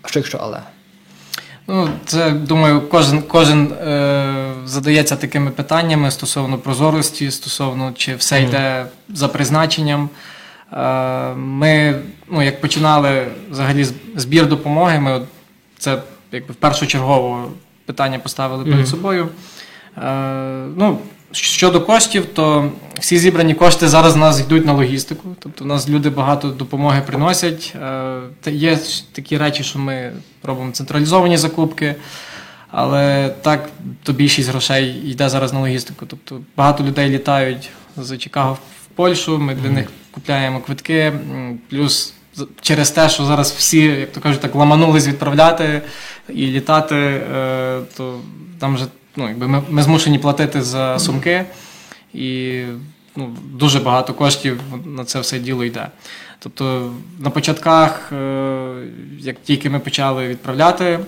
[0.01, 0.61] а що якщо але?
[1.71, 8.85] Ну, це думаю, кожен, кожен е, задається такими питаннями стосовно прозорості, стосовно чи все йде
[9.09, 10.09] за призначенням.
[10.73, 12.01] Е, ми,
[12.31, 15.21] ну, як починали взагалі збір допомоги, ми
[15.77, 16.01] це
[16.31, 17.51] якби першочергово
[17.85, 19.29] питання поставили перед собою.
[19.97, 20.11] Е,
[20.75, 20.97] ну,
[21.31, 25.35] щодо коштів, то всі зібрані кошти зараз у нас йдуть на логістику.
[25.39, 27.75] Тобто, у нас люди багато допомоги приносять.
[28.45, 28.79] Е, є
[29.11, 30.11] такі речі, що ми
[30.43, 31.95] робимо централізовані закупки,
[32.71, 33.69] але так
[34.03, 36.05] то більшість грошей йде зараз на логістику.
[36.05, 41.13] Тобто багато людей літають з Чикаго в Польщу, ми для них купляємо квитки.
[41.69, 42.13] Плюс
[42.61, 45.81] через те, що зараз всі, як то кажуть, так ламанулись відправляти
[46.29, 48.19] і літати, е, то
[48.59, 48.85] там вже
[49.19, 51.45] ну, якби ми, ми змушені платити за сумки,
[52.13, 52.61] і
[53.15, 55.87] ну, дуже багато коштів на це все діло йде.
[56.39, 58.73] Тобто на початках, е,
[59.19, 60.99] як тільки ми почали відправляти,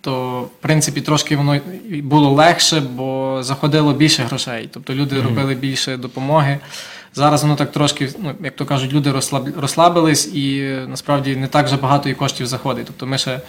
[0.00, 1.60] то в принципі трошки воно
[2.02, 4.68] було легше, бо заходило більше грошей.
[4.72, 6.58] Тобто люди робили більше допомоги.
[7.14, 11.46] Зараз воно так трошки, ну як то кажуть, люди розслаб- розслабились і е, насправді не
[11.46, 12.86] так вже багато і коштів заходить.
[12.86, 13.40] Тобто ми ще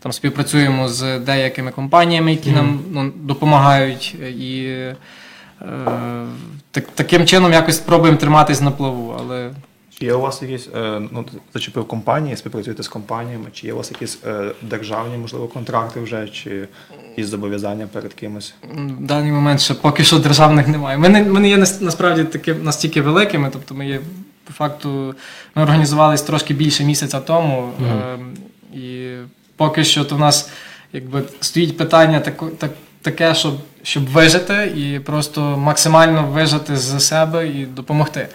[0.00, 4.96] там співпрацюємо з деякими компаніями, які нам ну, допомагають, і е,
[6.70, 9.16] так, таким чином якось спробуємо триматись на плаву.
[9.18, 9.50] Але
[9.98, 13.76] Чи є у вас якісь, е, ну, зачепив компанії, співпрацюєте з компаніями, чи є у
[13.76, 14.18] вас якісь
[14.62, 16.68] державні, можливо, контракти вже, чи
[17.18, 18.54] якісь зобов'язання перед кимось?
[18.72, 20.98] в даний момент ще поки що державних немає.
[20.98, 24.00] Ми не, ми не є насправді таки, настільки великими, тобто ми є
[24.44, 25.14] по факту,
[25.54, 27.72] ми організувалися трошки більше місяця тому.
[27.80, 28.34] ем,
[28.74, 29.16] і
[29.56, 30.50] поки що то в нас
[30.92, 32.70] якби стоїть питання тако, так,
[33.02, 38.28] таке, щоб, щоб вижити і просто максимально вижити з себе і допомогти.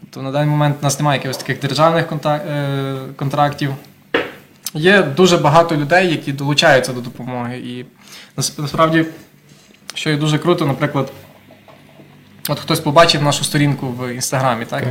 [0.00, 3.74] Тобто на даний момент у нас немає якихось таких державних контак, е, контрактів.
[4.74, 7.58] Є дуже багато людей, які долучаються до допомоги.
[7.58, 7.84] І
[8.36, 9.06] насправді,
[9.94, 11.12] що є дуже круто, наприклад,
[12.48, 14.84] от хтось побачив нашу сторінку в інстаграмі, так?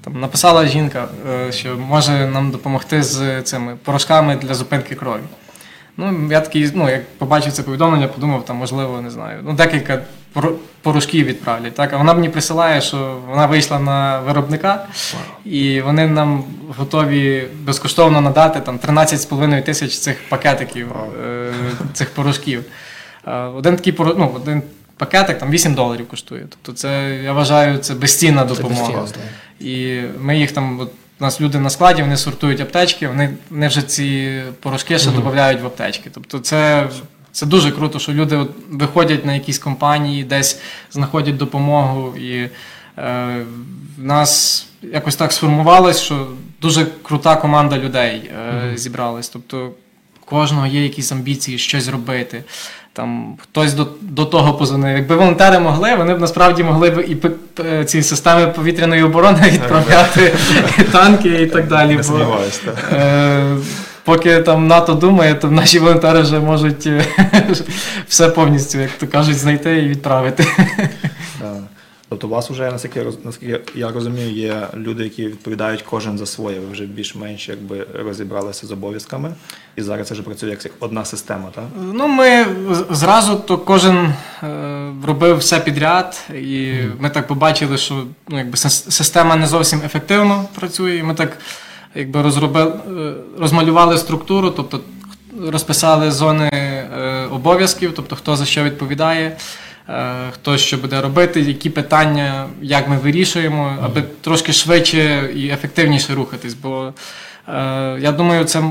[0.00, 5.22] Там написала жінка, е, що може нам допомогти з цими порошками для зупинки крові.
[5.96, 10.02] Ну, я такий, ну, як побачив це повідомлення, подумав, там, можливо, не знаю, ну, декілька
[10.34, 11.74] поро- порошків відправлять.
[11.74, 11.92] Так?
[11.92, 14.86] А вона мені присилає, що вона вийшла на виробника,
[15.44, 16.44] і вони нам
[16.78, 20.92] готові безкоштовно надати там 13,5 тисяч цих пакетиків,
[21.26, 21.52] е,
[21.92, 22.64] цих порошків.
[23.26, 24.62] Е, Один такий ну, один
[24.96, 26.46] пакетик там 8 доларів коштує.
[26.50, 29.00] Тобто це, я вважаю, це безцінна допомога.
[29.00, 29.24] безцінно,
[29.60, 33.68] І ми їх там, от, у нас люди на складі, вони сортують аптечки, вони, вони
[33.68, 36.10] вже ці порошки ще додають в аптечки.
[36.14, 36.88] Тобто це,
[37.34, 42.16] це дуже круто, що люди от виходять на якісь компанії, десь знаходять допомогу.
[42.16, 42.50] І е,
[43.98, 46.26] в нас якось так сформувалось, що
[46.60, 49.28] дуже крута команда людей е, зібралась.
[49.28, 49.70] Тобто
[50.22, 52.44] у кожного є якісь амбіції щось робити.
[52.92, 54.96] Там хтось до, до того позвонив.
[54.96, 57.16] Якби волонтери могли, вони б насправді могли б і
[57.84, 60.32] ці системи повітряної оборони відправляти,
[60.78, 62.00] і танки і так далі.
[62.08, 62.38] Бо,
[62.92, 63.56] е,
[64.04, 67.04] поки там НАТО думає, то наші волонтери вже можуть е,
[68.08, 70.46] все повністю, як то кажуть, знайти і відправити.
[72.14, 76.26] Тобто у вас вже, наскільки, я наскільки я розумію, є люди, які відповідають кожен за
[76.26, 76.60] своє.
[76.60, 79.34] Ви вже більш-менш якби розібралися з обов'язками,
[79.76, 81.64] і зараз це вже працює як одна система, так?
[81.92, 82.46] Ну, ми
[82.90, 89.36] зразу то кожен е, робив все підряд, і ми так побачили, що ну, якби система
[89.36, 90.96] не зовсім ефективно працює.
[90.96, 91.38] І ми так
[91.94, 94.80] якби розробили, е, розмалювали структуру, тобто
[95.52, 99.36] розписали зони е, обов'язків, тобто хто за що відповідає.
[99.88, 106.14] е, Хто що буде робити, які питання, як ми вирішуємо, аби трошки швидше і ефективніше
[106.14, 106.54] рухатись.
[106.54, 106.92] Бо
[107.98, 108.62] я думаю, це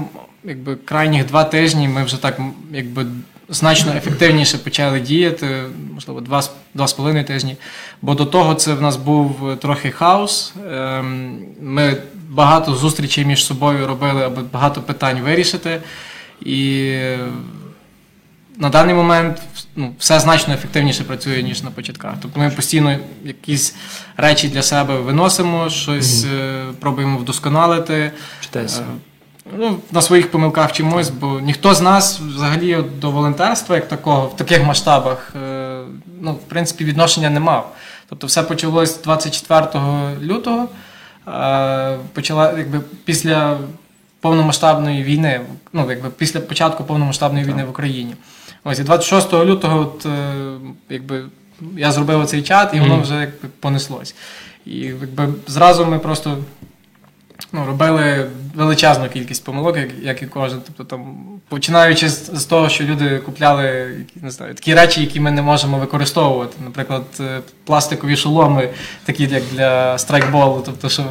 [0.44, 2.40] якби крайніх два тижні ми вже так
[2.72, 3.06] якби
[3.54, 5.64] значно ефективніше почали діяти,
[5.94, 7.58] можливо, два, два з половиною тижні.
[8.02, 10.54] Бо до того це в нас був е, трохи хаос.
[10.72, 11.98] Ем, Ми
[12.30, 15.82] багато зустрічей між собою робили, аби багато питань вирішити.
[16.42, 16.92] І
[18.58, 19.42] на даний момент
[19.76, 22.14] ну, все значно ефективніше працює, ніж на початках.
[22.22, 23.76] Тобто ми постійно якісь
[24.18, 28.12] речі для себе виносимо, щось е, пробуємо вдосконалити.
[28.42, 28.84] Читайся.
[29.52, 34.36] Ну, на своїх помилках вчимось, бо ніхто з нас взагалі до волонтерства, як такого, в
[34.36, 35.82] таких масштабах, е,
[36.22, 37.76] ну, в принципі, відношення не мав.
[38.10, 39.84] Тобто все почалось 24
[40.22, 40.70] лютого,
[41.28, 43.58] е, почала, якби, після
[44.22, 45.42] повномасштабної війни,
[45.74, 48.16] ну, якби, після початку повномасштабної війни в Україні.
[48.64, 50.34] Ось, і 26 лютого от, е,
[50.90, 51.24] якби,
[51.78, 54.16] я зробив цей чат, і воно вже якби, понеслось.
[54.66, 56.38] І якби, зразу ми просто
[57.52, 60.62] ну, робили величезну кількість помилок, як, як і кожен.
[60.66, 61.16] Тобто, там,
[61.50, 65.42] починаючи з, з того, що люди купляли які, не знаю, такі речі, які ми не
[65.42, 66.58] можемо використовувати.
[66.64, 68.70] Наприклад, е, пластикові шоломи,
[69.06, 70.62] такі як для страйкболу.
[70.66, 71.06] Тобто, що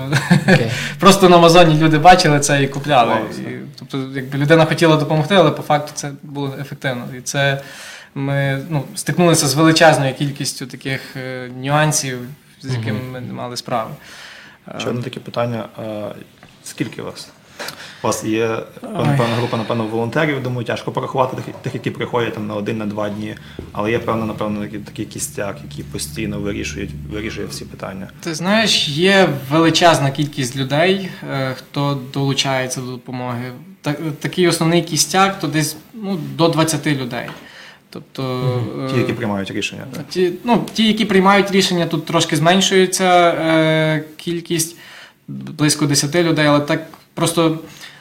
[0.48, 0.70] Окей.
[0.98, 3.14] просто на Амазоні люди бачили це і купляли.
[3.14, 7.04] Клас, І, тобто, якби людина хотіла допомогти, але по факту це було ефективно.
[7.18, 7.62] І це
[8.14, 12.18] ми ну, стикнулися з величезною кількістю таких е, нюансів,
[12.62, 13.90] з якими ми не мали справи.
[14.79, 15.68] Ще одне таке питання:
[16.64, 17.29] скільки вас?
[18.03, 22.55] У вас є певна група, напевно, волонтерів, думаю, тяжко порахувати тих, які приходять там на
[22.55, 23.35] один, на два дні,
[23.72, 28.09] але є певно, напевно, такий, кістяк, який постійно вирішують, вирішує всі питання.
[28.20, 33.53] Ти знаєш, є величезна кількість людей, е, хто долучається до допомоги.
[33.83, 37.29] Так, такий основний кістяк то десь ну, до 20 людей.
[37.92, 38.50] Тобто,
[38.90, 39.87] Ті, е, які приймають рішення.
[39.92, 40.09] Так?
[40.09, 44.76] ті, ну, ті, які приймають рішення, тут трошки зменшується е, кількість
[45.28, 47.59] близько 10 людей, але так просто,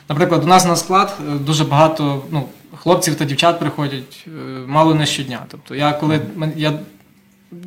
[0.09, 2.45] наприклад, у нас на склад е, дуже багато ну,
[2.77, 4.29] хлопців та дівчат приходять е,
[4.67, 5.39] мало не щодня.
[5.47, 6.19] Тобто я коли
[6.55, 6.73] я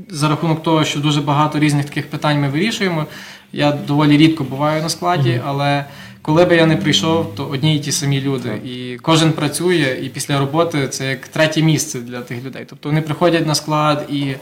[0.09, 3.07] за рахунок того, що дуже багато різних таких питань ми вирішуємо,
[3.53, 5.85] я доволі рідко буваю на складі, але
[6.25, 8.61] коли би я не прийшов, то одні і ті самі люди.
[8.65, 12.65] І кожен працює, і після роботи це як третє місце для тих людей.
[12.71, 14.35] Тобто вони приходять на склад і.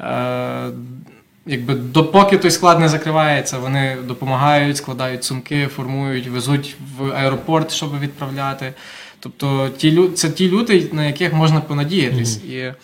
[0.00, 0.70] Е,
[1.46, 8.00] Якби допоки той склад не закривається, вони допомагають, складають сумки, формують, везуть в аеропорт, щоб
[8.00, 8.72] відправляти.
[9.20, 12.44] Тобто ті це ті люди, на яких можна понадіятись.
[12.44, 12.74] І е,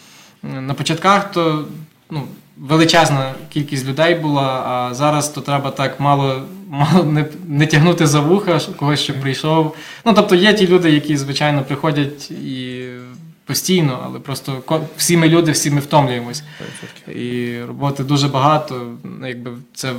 [0.43, 1.65] на початках то
[2.11, 2.23] ну,
[2.61, 8.21] величезна кількість людей була, а зараз то треба так мало, мало не, не тягнути за
[8.21, 9.77] вуха, когось що прийшов.
[10.05, 12.87] Ну тобто є ті люди, які звичайно приходять і
[13.45, 14.63] постійно, але просто
[14.97, 16.43] всі ми люди, всі ми втомлюємось.
[17.15, 18.93] І роботи дуже багато.
[19.27, 19.93] Якби це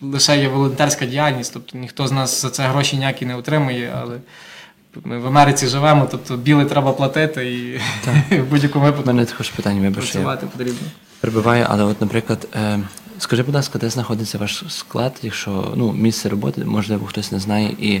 [0.00, 4.16] лише є волонтерська діяльність, тобто ніхто з нас за це гроші ніякі не отримує, але
[5.04, 7.80] ми в Америці живемо, тобто біле треба платити і
[8.36, 10.12] в будь-якому випадку мене також питання, вибачте.
[10.12, 10.88] працювати потрібно.
[11.20, 12.80] Перебиваю, але от, наприклад, е,
[13.18, 17.76] скажи, будь ласка, де знаходиться ваш склад, якщо ну, місце роботи, можливо, хтось не знає,
[17.80, 18.00] і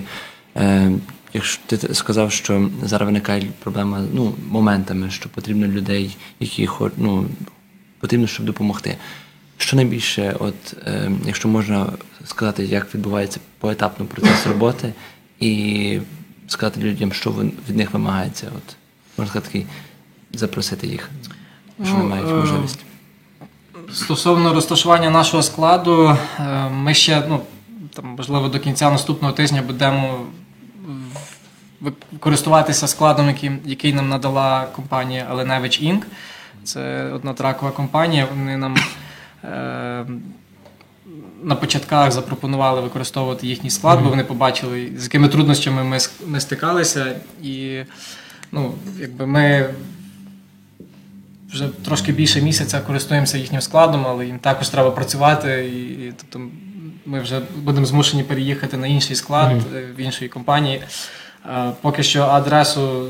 [0.56, 0.92] е,
[1.32, 7.26] якщо ти сказав, що зараз виникає проблема ну, моментами, що потрібно людей, які хо- ну,
[8.00, 8.96] потрібно, щоб допомогти.
[9.56, 11.86] Що найбільше, от, е, якщо можна
[12.24, 14.92] сказати, як відбувається поетапно процес роботи,
[15.40, 15.98] і
[16.46, 17.30] сказати людям, що
[17.68, 18.76] від них вимагається, от,
[19.18, 19.66] можна сказати,
[20.32, 21.10] запросити їх,
[21.84, 22.82] що Ну, не мають е, можливості.
[23.92, 27.40] Стосовно розташування нашого складу, е, ми ще, ну,
[27.94, 30.26] там, можливо, до кінця наступного тижня будемо
[32.20, 36.02] користуватися складом, який, який нам надала компанія Alenevich Inc.
[36.64, 38.26] Це одна тракова компанія.
[38.34, 38.76] Вони нам
[39.44, 40.06] е,
[41.44, 47.16] на початках запропонували використовувати їхній склад, бо вони побачили, з якими труднощами ми, ми стикалися.
[47.42, 47.82] І
[48.52, 49.70] ну, якби ми
[51.52, 55.70] вже трошки більше місяця користуємося їхнім складом, але їм також треба працювати.
[55.74, 56.48] І, і, тобто
[57.06, 60.82] ми вже будемо змушені переїхати на інший склад е, в іншої компанії.
[61.46, 63.08] Е, Поки що адресу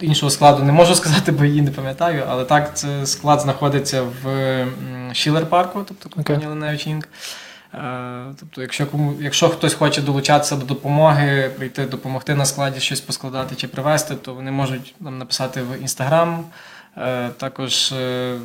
[0.00, 4.66] іншого складу не можу сказати, бо її не пам'ятаю, але так, це склад знаходиться в
[5.12, 7.08] Шілер парку, тобто компанія Линевич Інк.
[7.76, 13.00] Е, Тобто, якщо кому, якщо хтось хоче долучатися до допомоги, прийти допомогти на складі щось
[13.00, 16.44] поскладати чи привезти, то вони можуть нам написати в інстаграм.
[16.98, 18.36] Е, Також е,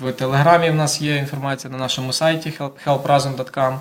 [0.00, 3.78] в Телеграмі в нас є інформація на нашому сайті help- helprazom.com.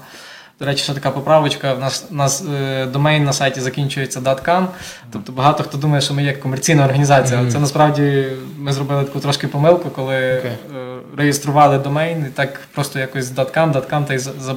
[0.64, 1.74] До речі, ще така поправочка.
[1.74, 4.68] В нас, у нас е, домейн на сайті закінчується .com.
[5.12, 7.40] Тобто багато хто думає, що ми є комерційна організація.
[7.40, 10.52] але Це насправді ми зробили таку трошки помилку, коли Окей.
[10.52, 14.52] е, реєстрували домейн і так просто якось .com, .com та й за, за,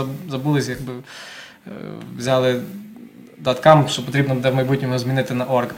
[0.00, 0.92] е, забулись, якби
[1.66, 1.70] е,
[2.18, 2.60] взяли
[3.44, 5.70] .com, що потрібно буде в майбутньому змінити на org.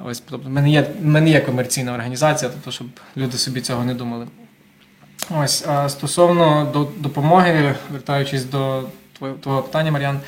[0.00, 2.86] Ось, тобто, ми не є, ми не є комерційна організація, тобто, щоб
[3.16, 4.26] люди собі цього не думали.
[5.30, 8.82] Ось, а стосовно до, допомоги, вертаючись до
[9.18, 10.20] твого, твого питання, Мар'ян,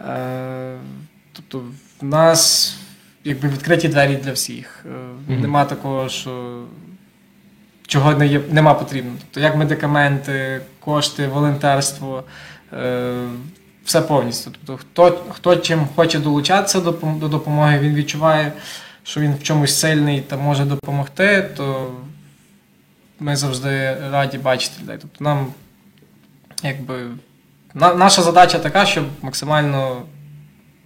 [0.00, 0.76] е,
[1.32, 1.62] тобто
[2.00, 2.74] в нас
[3.24, 4.86] якби відкриті двері для всіх.
[5.28, 5.32] Е.
[5.40, 6.62] Нема такого, що
[7.86, 9.12] чого не є, нема потрібно.
[9.20, 12.24] Тобто, як медикаменти, кошти, волонтерство,
[12.72, 13.24] е,
[13.84, 14.50] все повністю.
[14.50, 16.90] Тобто, хто, хто чим хоче долучатися до,
[17.20, 18.52] до допомоги, він відчуває,
[19.02, 21.90] що він в чомусь сильний та може допомогти, то
[23.20, 24.96] ми завжди раді бачити людей.
[25.00, 25.46] Тобто нам,
[26.62, 27.06] якби,
[27.74, 30.02] на, наша задача така, щоб максимально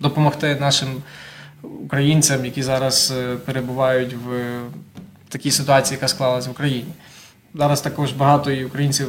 [0.01, 1.03] допомогти нашим
[1.63, 4.59] українцям, які зараз е, перебувають в
[5.29, 6.93] такій ситуації, яка склалась в Україні.
[7.55, 9.09] Зараз також багато і українців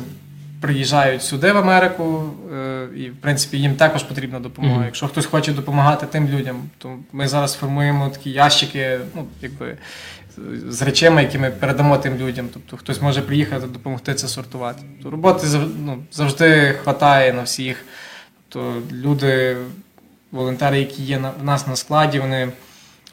[0.61, 2.23] приїжджають сюди, в Америку,
[2.53, 4.75] е, і в принципі їм також потрібна допомога.
[4.75, 4.85] Мгм.
[4.85, 9.77] Якщо хтось хоче допомагати тим людям, то ми зараз формуємо такі ящики, ну якби
[10.69, 12.49] з речами, які ми передамо тим людям.
[12.53, 14.83] Тобто хтось може приїхати допомогти це сортувати.
[15.03, 15.47] То роботи
[15.85, 17.85] ну, завжди вистачає на всіх.
[18.49, 19.57] Тобто люди,
[20.31, 22.51] волонтери, які є в нас на складі, вони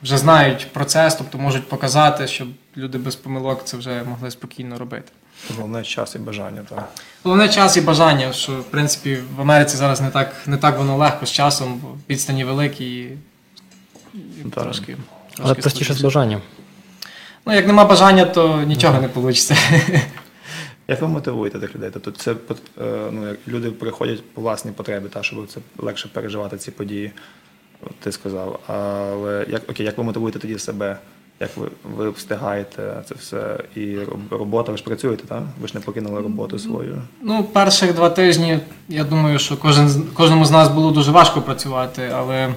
[0.03, 5.12] вже знають процес, тобто можуть показати, щоб люди без помилок це вже могли спокійно робити.
[5.57, 6.62] Головне час і бажання.
[6.68, 6.89] Так.
[7.23, 10.97] Головне час і бажання, що в принципі в Америці зараз не так, не так воно
[10.97, 13.18] легко з часом, бо відстані великі і,
[14.14, 14.64] і Так.
[14.64, 14.97] трошки.
[15.39, 16.41] Але трошки простіше з бажанням.
[17.47, 19.57] Ну, як нема бажання, то нічого не вийде.
[20.88, 21.90] Як ви мотивуєте тих людей?
[21.93, 22.36] Тобто це е,
[23.12, 27.12] ну, як люди приходять по власній потребі, та, щоб це легше переживати ці події,
[28.01, 28.61] ти сказав.
[28.66, 30.99] Але як, окей, як ви мотивуєте тоді себе?
[31.40, 33.59] Як ви, ви встигаєте це все?
[33.76, 33.97] І
[34.30, 35.43] робота, ви ж працюєте, так?
[35.61, 37.03] Ви ж не покинули роботу свою.
[37.22, 42.11] Ну, перших два тижні, я думаю, що кожен, кожному з нас було дуже важко працювати,
[42.14, 42.55] але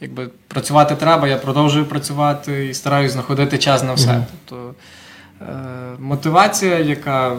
[0.00, 4.12] якби працювати треба, я продовжую працювати і стараюсь знаходити час на все.
[4.12, 4.24] Мгм.
[4.44, 4.74] Тобто
[5.40, 5.44] е,
[5.98, 7.36] мотивація, яка,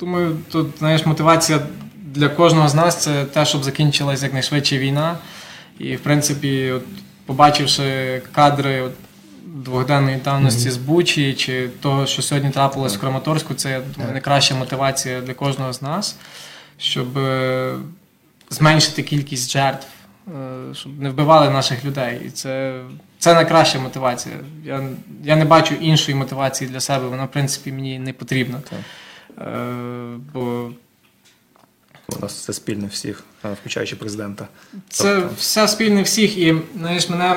[0.00, 1.58] думаю, тут знаєш, мотивація
[1.94, 5.18] для кожного з нас це те, щоб закінчилась якнайшвидше війна.
[5.78, 6.84] І, в принципі, от,
[7.26, 8.92] побачивши кадри от,
[9.44, 14.54] двохденної давності з Бучі чи того, що сьогодні трапилось в Краматорську, це я думаю, найкраща
[14.54, 16.16] мотивація для кожного з нас,
[16.78, 17.74] щоб е,
[18.50, 19.86] зменшити кількість жертв,
[20.72, 22.20] щоб не вбивали наших людей.
[22.26, 22.80] І це,
[23.18, 24.34] це найкраща мотивація.
[24.64, 24.82] Я,
[25.24, 28.58] я не бачу іншої мотивації для себе, вона, в принципі, мені не потрібна.
[28.70, 28.78] Так.
[29.46, 30.70] Е, бо
[32.16, 34.48] У нас це спільне всіх, е, включаючи президента.
[34.88, 36.38] Це Тобто- все спільне всіх.
[36.38, 37.34] І знаєш, мене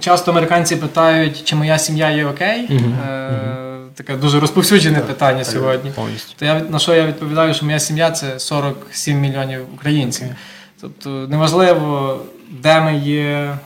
[0.00, 2.66] часто американці питають, чи моя сім'я є окей.
[2.70, 3.52] Мгм, Е,
[3.94, 5.90] Таке дуже розповсюджене питання сьогодні.
[5.90, 6.34] Повністю.
[6.38, 10.26] То я на що я відповідаю, що моя сім'я це 47 мільйонів українців.
[10.80, 12.20] Тобто неважливо,
[12.50, 13.58] де ми є,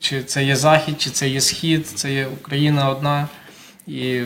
[0.00, 3.28] чи це є Захід, чи це є Схід, це є Україна одна.
[3.86, 4.20] І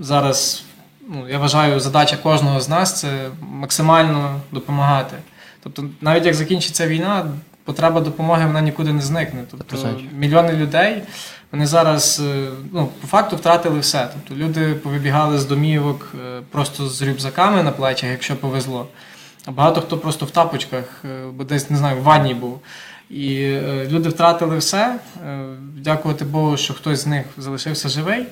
[0.00, 0.64] зараз
[1.08, 5.16] ну, я вважаю, задача кожного з нас це максимально допомагати.
[5.62, 7.30] Тобто, навіть як закінчиться війна,
[7.64, 9.44] потреба допомоги вона нікуди не зникне.
[9.50, 11.02] Тобто мільйони людей
[11.52, 14.08] вони зараз е, ну, по факту втратили все.
[14.12, 18.86] Тобто люди повибігали з домівок е, просто з рюкзаками на плечах, якщо повезло.
[19.46, 22.60] А багато хто просто в тапочках, е, бо десь не знаю, в ванні був.
[23.10, 24.98] І е, люди втратили все.
[25.26, 28.26] Е, Дякувати Богу, що хтось з них залишився живий.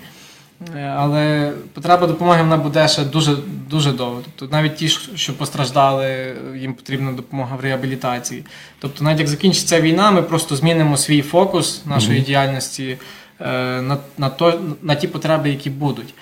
[0.97, 3.37] Але потреба допомоги вона буде ще дуже
[3.71, 4.23] дуже довго.
[4.25, 8.45] Тобто навіть ті, що постраждали, їм потрібна допомога в реабілітації.
[8.79, 12.99] Тобто, навіть як закінчиться війна, ми просто змінимо свій фокус нашої діяльності
[13.41, 13.47] е,
[13.83, 16.15] на, на, то, на ті потреби, які будуть.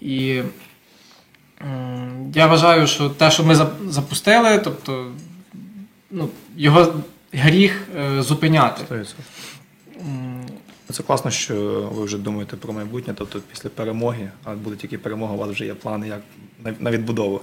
[0.00, 0.42] І
[2.34, 5.10] я вважаю, що те, що ми запустили, тобто
[6.10, 6.94] ну, його
[7.32, 8.94] гріх е, зупиняти.
[8.94, 9.04] 100%.
[10.92, 11.54] Це класно, що
[11.94, 15.66] ви вже думаєте про майбутнє, тобто після перемоги, а буде тільки перемога, у вас вже
[15.66, 16.20] є плани як
[16.80, 17.40] на- відбудову,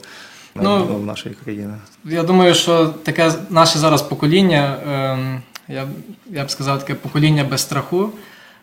[0.56, 1.74] Ну, нашої країни.
[2.06, 5.88] Я думаю, що таке наше зараз покоління ем, я,
[6.32, 8.10] я б сказав, таке покоління без страху.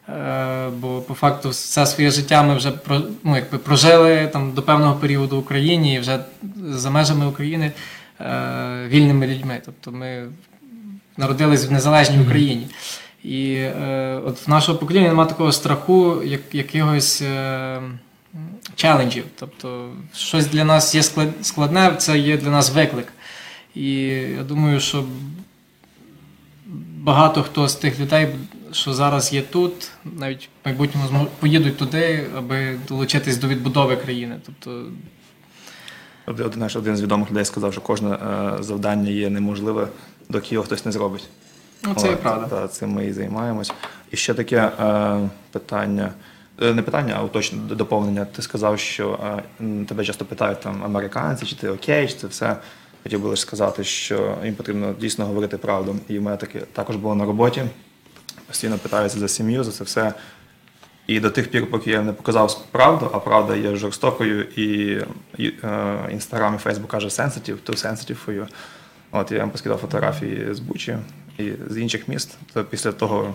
[0.08, 2.72] Е, Бо по факту все своє життя ми вже
[3.24, 6.18] ну, якби прожили там, до певного періоду в Україні і вже
[6.64, 7.72] за межами України
[8.20, 9.60] е, вільними людьми.
[9.64, 10.26] Тобто ми
[11.16, 12.66] народились в незалежній Україні.
[13.24, 17.80] І е, от в нашого покоління немає такого страху, як якихось е,
[18.74, 19.24] челенджів.
[19.38, 21.02] Тобто, щось для нас є
[21.42, 23.12] складне, це є для нас виклик.
[23.74, 23.90] І
[24.36, 25.04] я думаю, що
[26.96, 28.28] багато хто з тих людей,
[28.72, 34.36] що зараз є тут, навіть в майбутньому поїдуть туди, аби долучитись до відбудови країни.
[34.46, 34.84] Тобто,
[36.26, 39.88] Один, знаєш, один з відомих людей сказав, що кожне е, завдання є неможливе,
[40.28, 41.28] доки його хтось не зробить.
[41.84, 42.46] ну, це і правда.
[42.46, 43.72] Та, цим ми і займаємось.
[44.10, 46.12] І ще таке е, питання.
[46.62, 48.24] е, Не питання, а уточне доповнення.
[48.24, 49.18] Ти сказав, що
[49.60, 52.56] е, тебе часто питають там американці, чи ти окей, чи це все.
[53.02, 55.96] Хотів би лише сказати, що їм потрібно дійсно говорити правду.
[56.08, 57.62] І в мене таке також було на роботі.
[58.48, 60.14] Постійно питаються за сім'ю, за це все.
[61.06, 64.98] І до тих пір, поки я не показав правду, а правда є жорстокою, і
[66.10, 68.48] інстаграм і Фейсбук каже sensitive, too sensitive for you.
[69.10, 70.96] От я вам поскидав фотографії з Бучі
[71.38, 72.38] і з інших міст.
[72.52, 73.34] То після того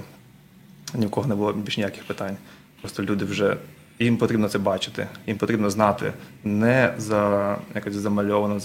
[0.93, 2.38] ні в кого не було більш ніяких питань.
[2.82, 3.57] Просто люди вже
[3.99, 8.59] їм потрібно це бачити, їм потрібно знати не за якось замальовано,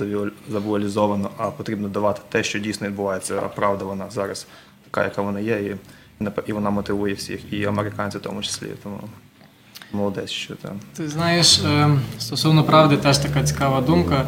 [0.49, 3.41] завуалізовано, а потрібно давати те, що дійсно відбувається.
[3.45, 4.47] А правда вона зараз
[4.85, 5.77] така, яка вона є, і,
[6.47, 8.67] і вона мотивує всіх, і американців в тому числі.
[8.83, 9.01] Тому
[9.93, 10.81] молодець, що там.
[10.97, 11.89] Ти знаєш, е,
[12.19, 14.27] стосовно правди, теж така цікава думка.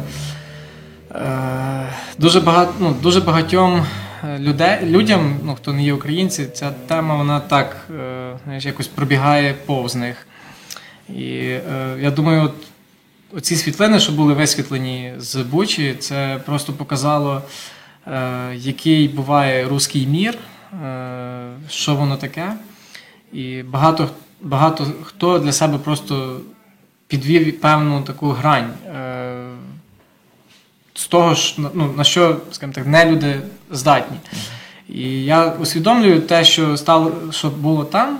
[1.11, 3.85] Е, Дуже багато, ну, дуже багатьом
[4.23, 7.87] е, людей, людям, ну, хто не є українці, ця тема вона так
[8.43, 10.27] знаєш, якось пробігає повз них.
[11.09, 11.25] І
[11.99, 12.53] я думаю, от,
[13.37, 17.41] оці світлини, що були висвітлені з Бучі, це просто показало,
[18.53, 20.37] який буває руський мір,
[21.69, 22.53] що воно таке.
[23.33, 24.09] І багато,
[24.41, 26.41] багато хто для себе просто
[27.07, 28.73] підвів певну таку грань.
[28.87, 29.31] Е,
[30.93, 31.35] з того,
[31.73, 33.41] ну, на що, скажімо так, не люди
[33.71, 34.17] здатні.
[34.89, 38.19] І я усвідомлюю те, що стало, що було там,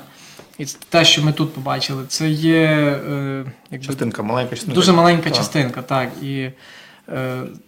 [0.57, 4.75] і те, що ми тут побачили, це є е, якби, Частинка маленька частинка.
[4.75, 5.35] Дуже маленька Так.
[5.35, 6.09] частинка, так.
[6.21, 6.53] І е,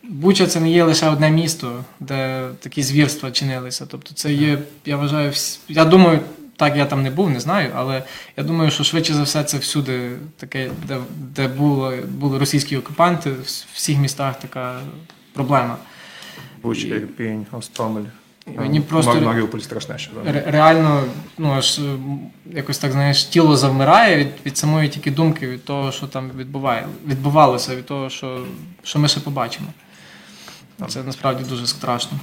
[0.04, 3.86] Буча це не є лише одне місто, де такі звірства чинилися.
[3.86, 6.20] Тобто, це є, я вважаю, вс- я думаю,
[6.56, 8.04] так я там не був, не знаю, але
[8.38, 13.30] я думаю, що швидше за все це всюди таке, де, де було, були російські окупанти,
[13.32, 14.80] в всіх містах така
[15.34, 15.78] проблема.
[16.62, 18.04] Буча, Ірпінь, Остомель.
[18.48, 20.12] І мені просто- Маріуполь страшне, що.
[20.12, 21.04] Ре- реально,
[21.38, 25.92] ну аж м, якось так знаєш, тіло завмирає від, від самої тільки думки, від того,
[25.92, 28.46] що там відбуває, відбувалося, від того, що,
[28.84, 29.68] що ми ще побачимо.
[30.88, 32.20] Це насправді дуже страшно.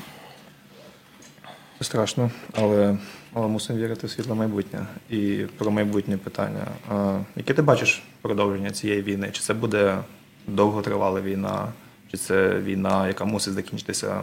[1.82, 2.96] Страшно, але,
[3.32, 4.86] але мусимо вірити в світле майбутнє.
[5.10, 6.66] І про майбутнє питання.
[6.90, 9.28] А, яке ти бачиш продовження цієї війни?
[9.32, 9.98] Чи це буде
[10.46, 11.68] довготривала війна,
[12.10, 14.20] чи це війна, яка мусить закінчитися,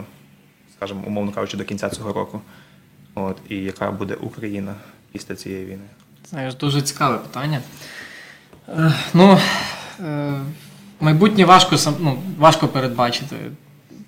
[0.78, 2.40] скажімо, умовно кажучи, до кінця цього року?
[3.14, 4.74] От, і яка буде Україна
[5.12, 5.84] після цієї війни?
[6.30, 7.60] Знаєш, дуже цікаве питання.
[8.68, 9.38] Е, ну,
[10.00, 10.32] е,
[11.00, 13.36] майбутнє важко, ну, важко передбачити.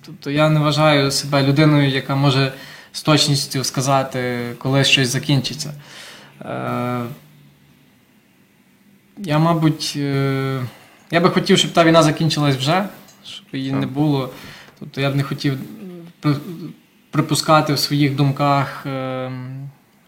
[0.05, 2.53] Тобто я не вважаю себе людиною, яка може
[2.91, 5.73] з точністю сказати, коли щось закінчиться.
[6.41, 7.01] Е,
[9.17, 10.61] я, мабуть, е,
[11.11, 12.85] я би хотів, щоб та війна закінчилась вже,
[13.25, 14.29] щоб її не було.
[14.79, 15.57] Тобто я б не хотів
[17.11, 19.31] припускати в своїх думках, е,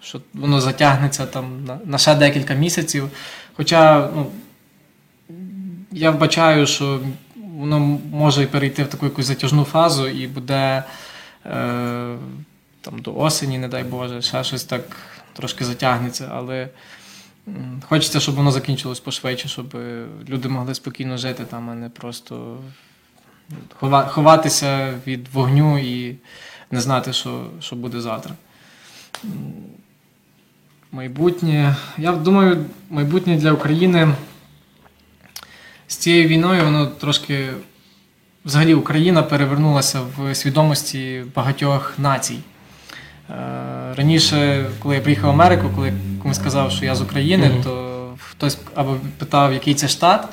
[0.02, 3.10] що воно затягнеться там на, ще декілька місяців.
[3.54, 4.32] Хоча ну,
[5.92, 7.00] я вбачаю, що
[7.36, 7.80] воно
[8.12, 10.84] може перейти в таку якусь затяжну фазу і буде
[11.46, 12.16] е,
[12.82, 14.84] там, до осені, не дай Боже, ще щось так
[15.34, 16.30] трошки затягнеться.
[16.34, 16.70] Але
[17.88, 19.78] хочеться, щоб воно закінчилось пошвидше, щоб
[20.30, 22.58] люди могли спокійно жити там, а не просто
[23.82, 26.16] хова- ховатися від вогню і
[26.74, 28.34] не знати, що, що буде завтра.
[30.92, 31.76] Майбутнє.
[31.98, 34.14] Я думаю, майбутнє для України
[35.88, 37.50] з цією війною воно трошки.
[38.46, 42.40] Взагалі Україна перевернулася в свідомості багатьох націй.
[43.30, 43.34] Е,
[43.98, 48.58] Раніше, коли я приїхав в Америку, коли комусь сказав, що я з України, то хтось
[48.76, 50.28] або питав, який це штат,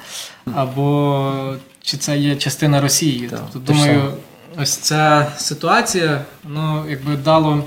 [0.55, 3.28] або чи це є частина Росії.
[3.30, 4.12] Тобто, думаю.
[4.59, 7.65] Ось ця ситуація, ну, якби дало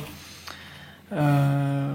[1.11, 1.89] е,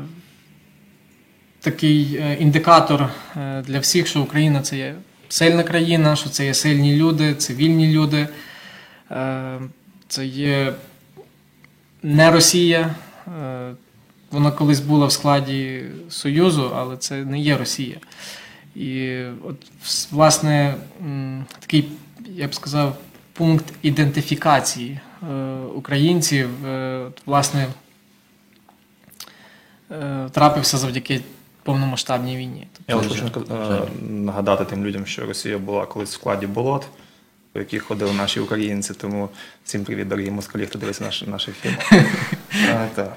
[1.61, 4.95] такий е, індикатор е, для всіх, що Україна це є
[5.29, 8.29] сильна країна, що це є сильні люди, цивільні люди,
[9.11, 9.59] е,
[10.09, 10.73] це є
[12.03, 12.95] не Росія.
[13.41, 13.71] Е,
[14.31, 17.97] вона колись була в складі Союзу, але це не є Росія.
[18.75, 19.57] І от,
[20.11, 20.75] власне,
[21.59, 21.89] такий,
[22.35, 22.97] я б сказав,
[23.39, 25.27] пункт ідентифікації е,
[25.75, 27.67] українців, е, власне,
[29.91, 31.21] е, трапився завдяки
[31.63, 32.67] повномасштабній війні.
[32.89, 33.81] Я Тобто, хочу е,
[34.11, 36.89] нагадати тим людям, що Росія була колись в складі болот,
[37.53, 38.95] по яких ходили наші українці.
[38.95, 39.29] Тому
[39.65, 41.79] всім привіт, дорогі москалі, хто дивиться наш, наш ефір.
[42.75, 43.17] А, так.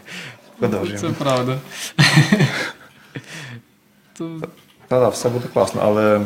[0.99, 1.59] це правда.
[4.87, 6.21] Та да, все буде класно, але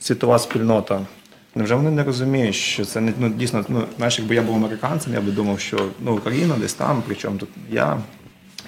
[0.00, 1.06] світова спільнота.
[1.54, 5.14] Невже вони не розуміють, що це не ну, дійсно, ну знаєш, якби я був американцем,
[5.14, 7.98] я би думав, що ну Україна десь там, причому тут я,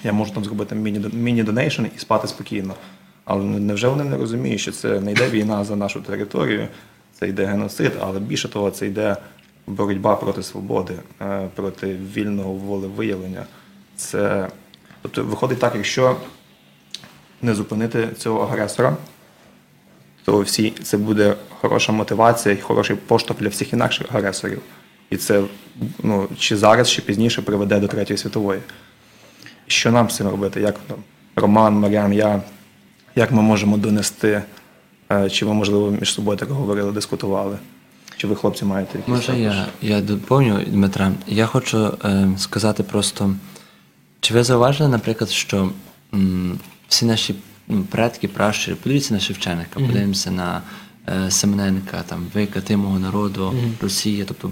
[0.03, 2.73] я можу там зробити міні міні-donation і спати спокійно.
[3.25, 6.67] Але невже вони не розуміють, що це не йде війна за нашу територію,
[7.19, 9.17] це йде геноцид, але більше того, це йде
[9.67, 13.45] боротьба проти свободи, е, проти вільного волевиявлення.
[13.95, 14.47] Це
[15.01, 16.15] тобто виходить так, якщо
[17.41, 18.97] не зупинити цього агресора,
[20.25, 24.61] то всі це буде хороша мотивація і хороший поштовх для всіх інакших агресорів.
[25.09, 25.43] І це
[26.03, 28.59] ну, чи зараз, чи пізніше приведе до Третьої світової.
[29.67, 30.61] Що нам з цим робити?
[30.61, 30.97] Як там,
[31.35, 32.41] Роман, Мар'ян, я,
[33.15, 34.43] як ми можемо донести,
[35.11, 37.57] е, чи ви, можливо, між собою так говорили, дискутували?
[38.17, 41.11] Чи ви, хлопці, маєте якісь Може, я, я доповню Дмитра.
[41.27, 43.35] Я хочу е, сказати просто,
[44.19, 45.71] чи ви зауважили, наприклад, що
[46.13, 47.35] м, всі наші
[47.89, 50.61] предки, пращури, подивіться на Шевченка, подивимося на
[51.09, 54.51] е, Семененка, там, вика тимого народу, Росія, тобто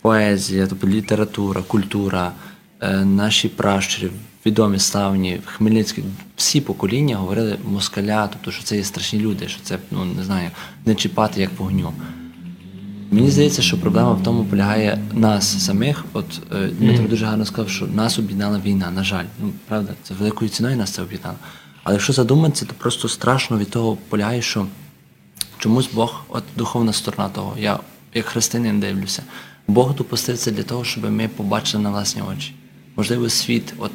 [0.00, 2.32] поезія, тобто література, культура,
[2.80, 4.10] е, наші пращури,
[4.46, 6.04] відомі, славні, Хмельницький,
[6.36, 10.50] всі покоління говорили москаля, тобто, що це є страшні люди, що це, ну не знаю,
[10.86, 11.92] не чіпати як вогню.
[13.10, 16.04] Мені здається, що проблема в тому полягає нас самих.
[16.12, 19.24] От е, Дмитро дуже гарно сказав, що нас об'єднала війна, на жаль.
[19.42, 21.36] Ну, правда, це великою ціною нас це об'єднало.
[21.84, 24.66] Але якщо задуматися, то просто страшно від того полягає, що
[25.58, 27.78] чомусь Бог, от духовна сторона того, я
[28.14, 29.22] як християнин дивлюся,
[29.68, 32.54] Бог допустив це для того, щоб ми побачили на власні очі.
[32.96, 33.90] Можливо, світ, от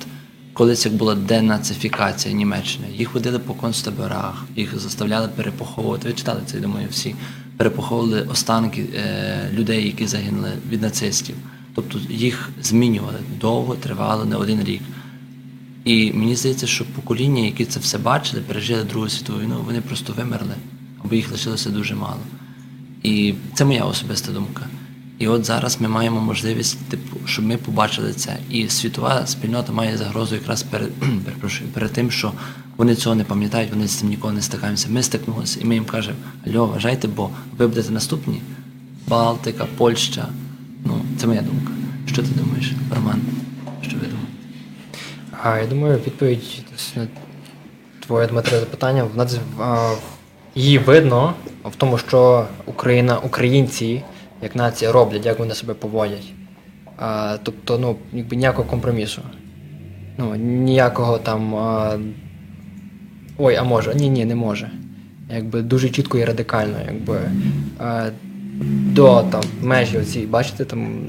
[0.54, 6.08] колись як була денацифікація Німеччини, їх водили по концтаборах, їх заставляли перепоховувати.
[6.08, 7.16] Ви читали це, я думаю, всі
[7.58, 11.36] перепоховували останки е, людей, які загинули від нацистів.
[11.76, 14.82] Тобто їх змінювали довго, тривало не один рік.
[15.86, 20.14] І мені здається, що покоління, які це все бачили, пережили Другу світову війну, вони просто
[20.14, 20.56] вимерли,
[21.04, 22.20] або їх лишилося дуже мало.
[23.04, 24.68] І це моя особиста думка.
[25.20, 28.38] І от зараз ми маємо можливість, типу, щоб ми побачили це.
[28.50, 30.90] І світова спільнота має загрозу якраз перед,
[31.74, 32.32] перед тим, що
[32.78, 34.88] вони цього не пам'ятають, вони з цим ніколи не стикаємося.
[34.90, 36.18] Ми стикнулися, і ми їм кажемо:
[36.48, 38.42] Альо, вважайте, бо ви будете наступні.
[39.08, 40.28] Балтика, Польща.
[40.86, 41.72] Ну, це моя думка.
[42.06, 43.22] Що ти думаєш, Роман?
[43.82, 44.34] Що ви думаєте?
[45.29, 46.66] А я думаю, відповідь
[46.96, 47.08] на
[48.00, 49.38] твоє Дмитре запитання в нас
[50.56, 51.34] її видно
[51.66, 54.04] в тому, що Україна, українці
[54.42, 56.34] як нація роблять, як вони себе поводять.
[56.98, 59.22] А, тобто, ну, якби ніякого компромісу.
[60.18, 61.56] Ну, ніякого там.
[61.56, 61.98] А,
[63.38, 64.72] ой, а може, ні, ні, не може.
[65.34, 67.20] Якби дуже чітко і радикально, якби
[67.80, 68.10] а,
[68.94, 71.02] до там межі оці, бачите, там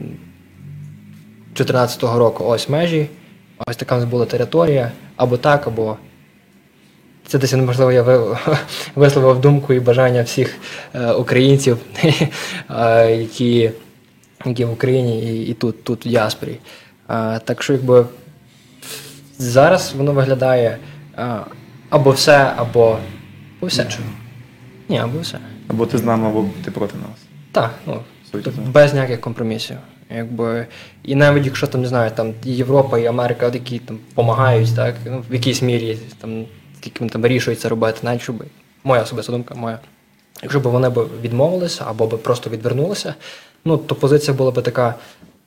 [1.55, 3.09] 14-го року ось межі,
[3.67, 5.97] ось така в нас була територія, або так, або.
[7.27, 8.03] Це десь, можливо, я
[8.95, 10.57] висловив думку і бажання всіх
[10.95, 11.79] е, українців,
[12.71, 13.71] е, які,
[14.45, 16.59] які в Україні і, і тут, тут в діаспорі.
[17.11, 18.07] Е, так що, якби
[19.39, 20.79] зараз воно виглядає
[21.19, 21.37] е,
[21.91, 22.99] або все, або,
[23.63, 23.87] все.
[24.89, 25.39] Ні, або все.
[25.69, 27.19] Або ти з нами, або ти проти нас.
[27.53, 28.01] Так, ну,
[28.31, 29.77] тобто без ніяких компромісів.
[30.17, 30.67] Якби,
[31.05, 35.25] і навіть якщо там не знаю, там Європа і Америка, от там допомагають, так, ну,
[35.31, 36.45] в якійсь мірі там,
[36.79, 38.45] скільки там вирішують це робити, навіть щоб
[38.85, 39.79] моя особиста думка, моя.
[40.43, 43.15] Якщо б вони б відмовилися або б просто відвернулися,
[43.65, 44.95] ну то позиція була б така,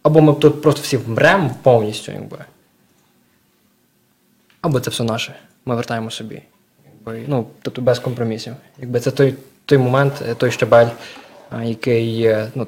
[0.03, 2.37] або ми б тут просто всі вмремо повністю, якби.
[4.61, 5.35] Або це все наше.
[5.65, 6.41] Ми вертаємо собі.
[6.93, 8.55] Якби, ну, тобто без компромісів.
[8.79, 9.35] Якби це той,
[9.65, 10.87] той момент, е, той щабель,
[11.63, 12.67] який, е, ну,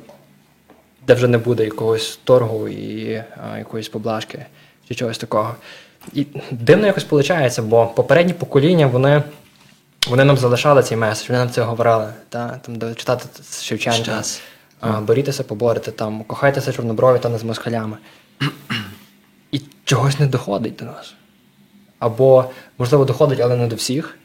[1.08, 4.46] де вже не буде якогось торгу і а, якоїсь поблажки
[4.88, 5.56] чи чогось такого.
[6.14, 9.24] І дивно якось виходить, бо попередні покоління вони,
[10.08, 12.14] вони нам залишали цей меседж, вони нам це говорили.
[12.30, 12.60] Та?
[12.66, 13.26] Там, де читати
[13.62, 14.22] Шевченка.
[14.80, 17.98] А, борітеся, поборете, там, кохайтеся чорноброві та не з москалями.
[19.52, 21.14] І чогось не доходить до нас.
[22.00, 22.46] Або,
[22.78, 24.18] можливо, доходить, але не до всіх.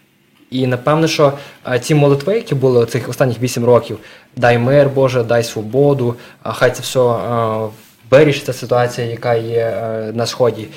[0.51, 1.33] І напевно, що
[1.69, 3.99] е, ці молитви, які були цих останніх вісім років,
[4.37, 7.69] дай мир Боже, дай свободу, хай це все е,
[8.11, 10.69] вирішиться ситуація, яка є е, на сході.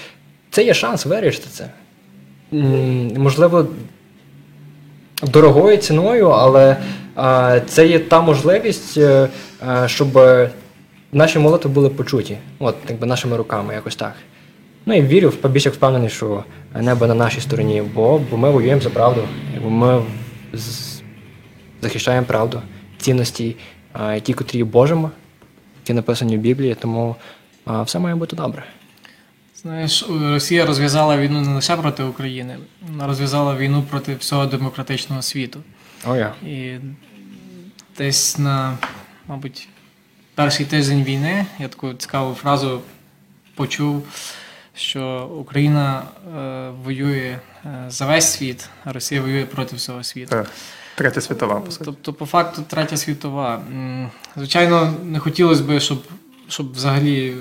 [0.52, 1.70] це є шанс вирішити це.
[3.18, 3.68] Можливо,
[5.24, 6.78] дорогою ціною, але
[7.68, 9.30] це є та можливість, е,
[9.70, 10.20] е, щоб
[11.12, 12.38] наші молитви були почуті.
[12.60, 14.14] От, якби нашими руками, якось так.
[14.86, 16.44] Ну і вірю, побільше впевнений, що
[16.76, 19.28] небо на нашій стороні, бо, бо ми воюємо за правду.
[19.54, 20.04] Якби ми
[21.82, 22.62] захищаємо правду,
[22.98, 23.56] цінності,
[24.22, 25.10] ті, котрі є Божими,
[25.82, 27.16] які написані в Біблії, тому
[27.66, 28.64] все має бути добре.
[29.56, 32.58] Знаєш, Росія розв'язала війну не лише проти України,
[32.90, 35.60] вона розв'язала війну проти всього демократичного світу.
[36.08, 36.34] О, я.
[36.46, 36.76] І
[37.98, 38.78] десь на,
[39.28, 39.68] мабуть,
[40.36, 42.82] перший тиждень війни я таку цікаву фразу
[43.56, 44.08] почув,
[44.76, 46.04] що Україна
[46.38, 50.30] е, воює е, за весь світ, а Росія воює проти всього світу.
[50.30, 50.52] Так.
[50.96, 51.86] Третя світова, по суті.
[51.86, 53.62] Тобто, по факту, третя світова.
[54.36, 56.04] Звичайно, не хотілося б, щоб,
[56.48, 57.36] щоб взагалі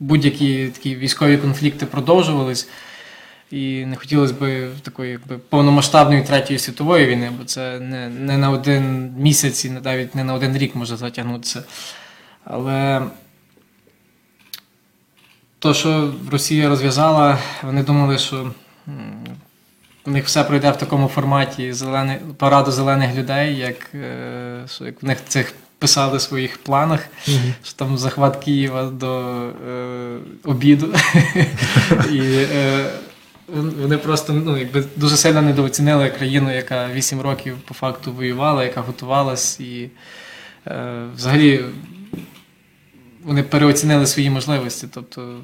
[0.00, 2.68] будь-які такі військові конфлікти продовжувались.
[3.50, 8.50] І не хотілося б такої якби, повномасштабної третьої світової війни, бо це не, не на
[8.50, 11.62] один місяць і навіть не на один рік може затягнутися.
[12.44, 13.02] Але
[15.58, 18.50] то, що Росія розв'язала, вони думали, що
[20.06, 25.02] у них все пройде в такому форматі зелених, параду зелених людей, як, е, що, як
[25.02, 27.08] в них цих писали в своїх планах,
[27.62, 29.32] що там захват Києва до
[29.68, 30.86] е, обіду.
[32.12, 32.20] І
[32.52, 32.84] е,
[33.82, 38.80] вони просто ну, якби дуже сильно недооцінили країну, яка 8 років по факту воювала, яка
[38.80, 39.90] готувалась, і
[40.66, 41.64] е, взагалі
[43.26, 44.88] вони переоцінили свої можливості.
[44.94, 45.40] Тобто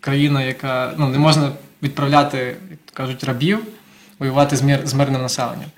[0.00, 1.52] країна, яка ну, не можна
[1.82, 3.58] відправляти, як то кажуть, рабів,
[4.18, 5.70] воювати з, мир, з мирним населенням.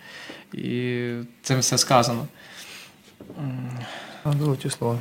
[0.53, 1.11] І
[1.43, 2.27] цим все сказано.
[4.25, 4.99] А, Золоті слова.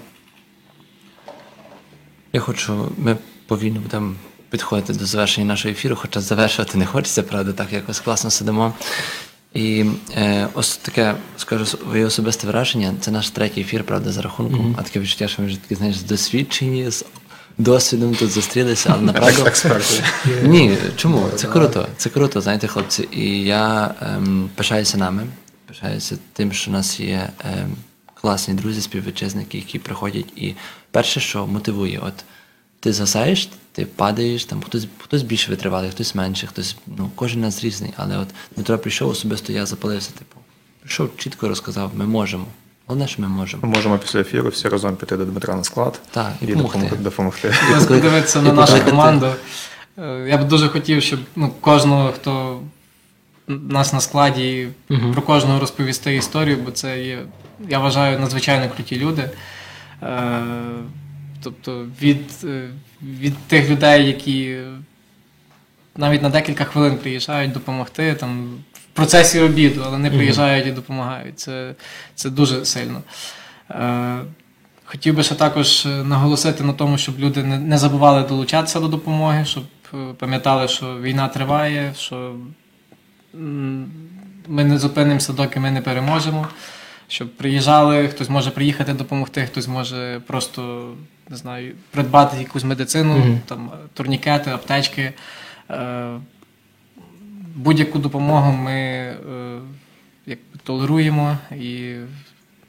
[2.34, 3.18] Я хочу, ми
[3.48, 4.16] повільно будемо
[4.50, 8.74] підходити до завершення нашого ефіру, хоча завершувати не хочеться, правда, так якось класно сидимо.
[9.54, 9.86] І
[10.18, 14.84] е, ось таке, скажу своє особисте враження, це наш третій ефір, правда, за рахунком, а
[14.84, 17.06] таке відчуття, що ми вже такі, знаєш, досвідчені, з
[17.58, 19.45] досвідом тут зустрілися, але направду.
[19.45, 20.04] Експерти.
[20.43, 21.30] Ні, чому?
[21.36, 21.88] Це круто.
[21.97, 23.08] Це круто, знаєте, хлопці.
[23.12, 25.28] І я ем, пишаюся нами,
[25.68, 27.76] пишаюся тим, що у нас є ем,
[28.14, 30.34] класні друзі, співвітчизники, які приходять.
[30.36, 30.54] І
[30.91, 32.14] перше, що мотивує, от
[32.80, 37.63] ти згасаєш, ти падаєш, там хтось, хтось більше витривалий, хтось менше, хтось, ну, кожен нас
[37.63, 37.93] різний.
[37.97, 40.36] Але от Дмитро прийшов, особисто я запалився, типу,
[40.80, 42.45] прийшов, чітко розказав, ми можемо.
[42.88, 43.67] Головне, що ми можемо.
[43.67, 46.95] Ми можемо після ефіру всі разом піти до Дмитра на склад Так, і і допомогти.
[46.95, 47.53] допомогти.
[47.88, 49.27] подивитися на нашу команду.
[49.97, 52.59] Е, Я б дуже хотів, щоб ну, кожного, хто
[53.47, 54.67] нас на складі,
[55.13, 57.19] про кожного розповісти історію, бо це є,
[57.69, 59.30] я вважаю, надзвичайно круті люди.
[61.44, 62.70] Тобто від, е,
[63.02, 64.58] від тих людей, які
[65.98, 71.40] навіть на декілька хвилин приїжджають допомогти там, в процесі обіду, але не приїжджають і допомагають.
[71.40, 71.76] Це,
[72.16, 73.02] це дуже сильно.
[73.72, 74.20] Е,
[74.92, 79.46] Хотів би ще також е, наголосити на тому, щоб люди не, забували долучатися до допомоги,
[79.46, 79.64] щоб
[80.18, 82.36] пам'ятали, що війна триває, що
[84.48, 86.48] ми не зупинимося, доки ми не переможемо.
[87.08, 90.92] Щоб приїжджали, хтось може приїхати допомогти, хтось може просто
[91.30, 93.39] не знаю, придбати якусь медицину, Мгм.
[93.45, 95.13] там турнікети, аптечки.
[95.69, 96.19] Е,
[97.55, 99.15] Будь-яку допомогу ми е,
[100.25, 101.95] якби, толеруємо і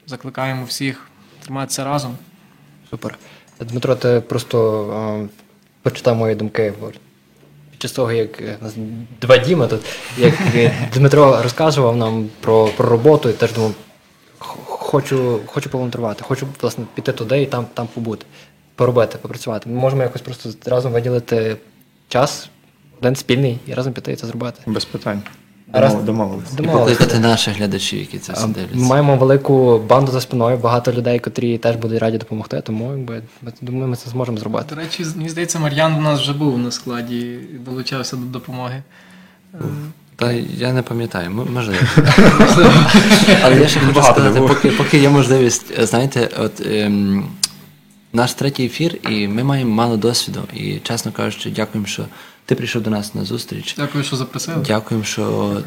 [0.07, 1.07] закликаємо всіх
[1.43, 2.17] триматися разом.
[2.89, 3.17] Супер.
[3.59, 4.83] Дмитро, ти просто
[5.23, 5.29] е,
[5.81, 6.73] почитав мої думки.
[7.71, 8.73] Під час того, як е, нас
[9.21, 9.81] два Діма тут,
[10.17, 13.73] як е, Дмитро розказував нам про, про роботу, і теж думав,
[14.39, 18.25] хочу, хочу поволонтерувати, хочу власне піти туди і там, там побути,
[18.81, 19.69] поробити, попрацювати.
[19.69, 21.57] Ми можемо якось просто разом виділити
[22.07, 22.49] час,
[23.01, 24.61] один спільний, і разом піти і це зробити.
[24.65, 25.21] Без питань.
[25.73, 26.51] Раз- Домов- Домовились.
[26.59, 28.77] І покликати наших глядачів, які це все дивляться.
[28.77, 33.51] Маємо велику банду за спиною, багато людей, котрі теж будуть раді допомогти, тому якби, ми
[33.61, 34.65] думаю, ми це зможемо зробити.
[34.69, 37.19] До речі, мені здається, Мар'ян у нас вже був на складі
[37.55, 38.83] і долучався до допомоги.
[40.15, 41.79] Та я не пам'ятаю, можливо.
[43.43, 47.25] Але я ще хочу сказати, поки, поки є можливість, знаєте, от ем,
[48.13, 50.43] наш третій ефір, і ми маємо мало досвіду.
[50.53, 52.05] І чесно кажучи, дякуємо, що
[52.45, 53.75] ти прийшов до нас на зустріч.
[53.77, 54.63] Дякую, що запросили.
[54.67, 55.57] Дякуємо, що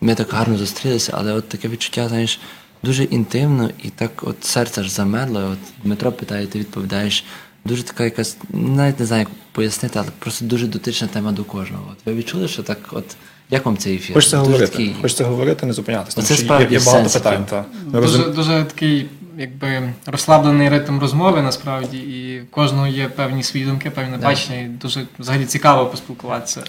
[0.00, 2.40] ми так гарно зустрілися, але от таке відчуття, знаєш,
[2.82, 5.40] дуже інтимно і так от серце аж замерло.
[5.52, 7.24] От Дмитро питає, ти відповідаєш.
[7.64, 11.84] Дуже така якась, навіть не знаю, як пояснити, але просто дуже дотична тема до кожного.
[11.92, 13.04] От ви відчули, що так, от
[13.50, 14.14] як вам цей ефір?
[14.14, 14.66] Хочеться говорити.
[14.66, 16.14] такий- Хочеться говорити, не зупинятися.
[16.14, 17.46] Тому Оце що є, справді є багато питань.
[17.50, 17.64] Та.
[17.86, 19.08] Дуже, дуже такий
[19.38, 24.26] якби розслаблений ритм розмови насправді, і в кожного є певні свої думки, певне Да.
[24.26, 26.62] бачення, і дуже взагалі цікаво поспілкуватися.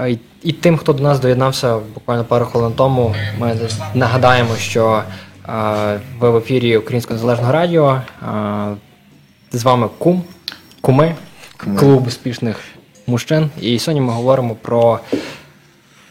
[0.00, 3.56] Й- І тим, хто до нас доєднався буквально пару хвилин тому, ми
[3.94, 5.02] нагадаємо, що
[5.48, 8.02] е, ви в ефірі Українського незалежного радіо.
[8.22, 8.76] Е,
[9.52, 10.22] з вами Кум,
[10.80, 11.14] Куми,
[11.56, 12.60] клуб успішних
[13.06, 13.50] мужчин.
[13.60, 15.00] І сьогодні ми говоримо про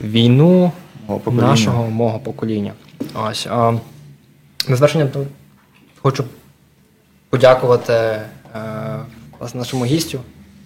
[0.02, 0.72] війну
[1.08, 2.74] Мого нашого мого покоління.
[3.16, 3.48] Ось.
[3.52, 3.72] А,
[4.68, 5.08] на завершення
[6.08, 6.24] хочу
[7.30, 8.24] подякувати е,
[9.39, 10.20] власне, нашому гістю.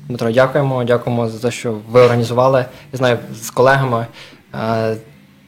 [0.07, 0.83] Дмитро, дякуємо.
[0.83, 4.07] Дякуємо за те, що ви організували, я знаю, з колегами
[4.55, 4.95] е,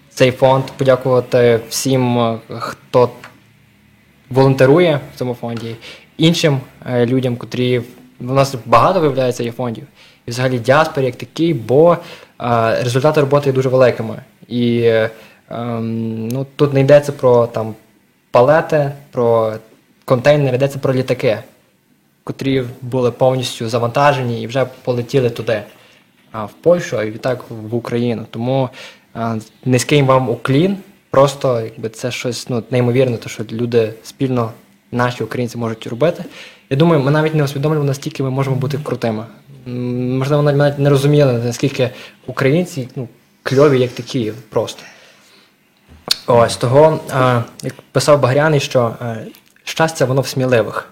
[0.09, 0.63] цей фонд.
[0.77, 3.09] Подякувати всім, е, хто
[4.29, 5.75] волонтерує в цьому фонді,
[6.17, 6.59] іншим
[7.05, 7.81] людям, котрі
[8.19, 9.87] у нас багато виявляється є фондів,
[10.25, 11.97] і взагалі діаспорі як такий, бо
[12.81, 14.15] результати роботи є дуже великими.
[14.47, 14.91] І
[15.49, 17.75] ем, ну, тут не йдеться про там
[18.31, 19.53] палети, про
[20.05, 21.39] контейнери, йдеться про літаки,
[22.23, 25.63] котрі були повністю завантажені і вже полетіли туди,
[26.33, 28.25] в Польщу, а відтак в Україну.
[28.31, 28.69] Тому
[29.65, 30.77] низький вам уклін.
[31.13, 34.51] Просто якби це щось ну, неймовірне, то що люди спільно,
[34.91, 36.23] наші українці можуть робити.
[36.69, 39.25] Я думаю, ми навіть не усвідомлюємо, наскільки ми можемо бути крутими.
[39.65, 41.89] Можливо, навіть не розуміли, наскільки
[42.27, 43.07] українці ну,
[43.43, 44.83] кльові, як такі, просто.
[46.27, 46.99] Ось того,
[47.63, 49.27] як писав Багряний, що е,
[49.63, 50.89] щастя воно в сміливих.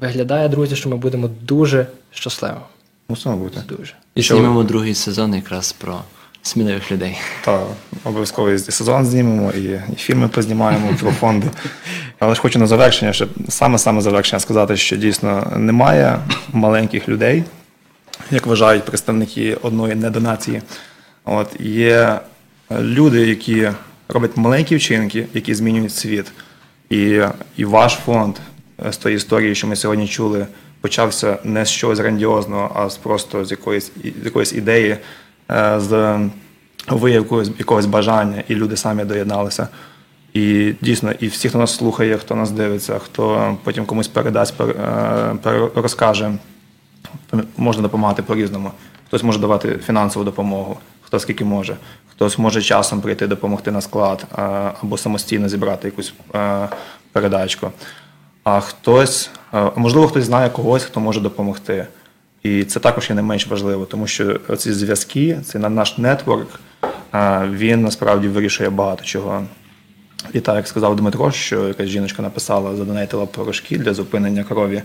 [0.00, 2.60] Виглядає, друзі, що ми будемо дуже щасливими.
[3.08, 3.60] Мусимо бути.
[3.68, 3.94] Дуже.
[4.14, 6.00] І Що знімемо другий сезон якраз про
[6.42, 7.18] сміливих людей.
[7.44, 7.66] Та
[8.04, 11.46] обов'язково і сезон знімемо, і, і фільми познімаємо про фонди.
[12.18, 16.18] Але ж хочу на завершення, ще саме-саме завершення сказати, що дійсно немає
[16.52, 17.44] маленьких людей,
[18.30, 20.62] як вважають представники одної недонації.
[21.24, 22.20] От є
[22.80, 23.70] люди, які
[24.08, 26.26] роблять маленькі вчинки, які змінюють світ.
[26.90, 27.22] І,
[27.56, 28.36] і ваш фонд
[28.86, 30.46] е, з тої історії, що ми сьогодні чули,
[30.80, 34.96] почався не з чогось грандіозного, а з просто з якоїсь, з якоїсь ідеї,
[35.50, 36.18] е, з
[36.88, 39.68] вияв якогось, бажання, і люди самі доєдналися.
[40.32, 45.68] І дійсно, і всі, хто нас слухає, хто нас дивиться, хто потім комусь передасть, е,
[45.74, 46.32] розкаже,
[47.56, 48.70] можна допомагати по-різному.
[49.06, 50.78] Хтось може давати фінансову допомогу,
[51.10, 51.76] хто скільки може,
[52.10, 54.24] хтось може часом прийти допомогти на склад
[54.82, 56.68] або самостійно зібрати якусь е,
[57.12, 57.70] передачку.
[58.44, 61.86] А хтось, е, можливо, хтось знає когось, хто може допомогти.
[62.42, 66.60] І це також є не менш важливо, тому що ці зв'язки, цей наш нетворк,
[67.14, 69.42] е, він насправді вирішує багато чого.
[70.32, 74.82] І так, як сказав Дмитро, що якась жіночка написала, задонейтила порошки для зупинення крові,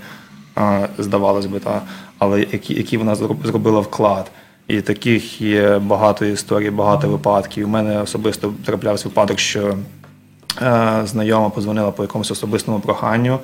[0.97, 1.81] здавалось би, та,
[2.17, 4.31] але який, який вона зробила вклад.
[4.67, 7.67] І таких є багато історій, багато випадків.
[7.67, 9.77] У мене особисто траплявся випадок, що
[10.61, 13.39] е, знайома позвонила по якомусь особистому проханню,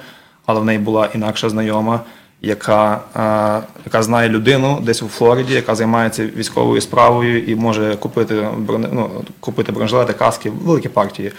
[0.46, 2.00] але в неї була інакша знайома,
[2.42, 8.48] яка, е, яка знає людину десь у Флориді, яка займається військовою справою і може купити,
[8.68, 9.10] ну,
[9.40, 11.32] купити бронежилети, каски, великі партії.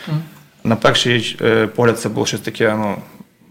[0.65, 2.97] На перший е, погляд це було щось таке, ну,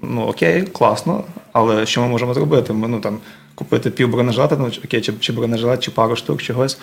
[0.02, 1.24] ну окей, класно,
[1.54, 2.74] але що ми можемо зробити?
[2.74, 3.18] Ми ну, там,
[3.62, 6.78] купити пів бронежилета, ну, окей, чи, чи бронежилет, чи пару штук, чогось.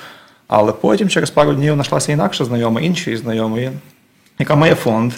[0.49, 3.71] Але потім, через пару днів, знайшлася інакша знайома, іншої знайомої,
[4.39, 5.13] яка має фонд,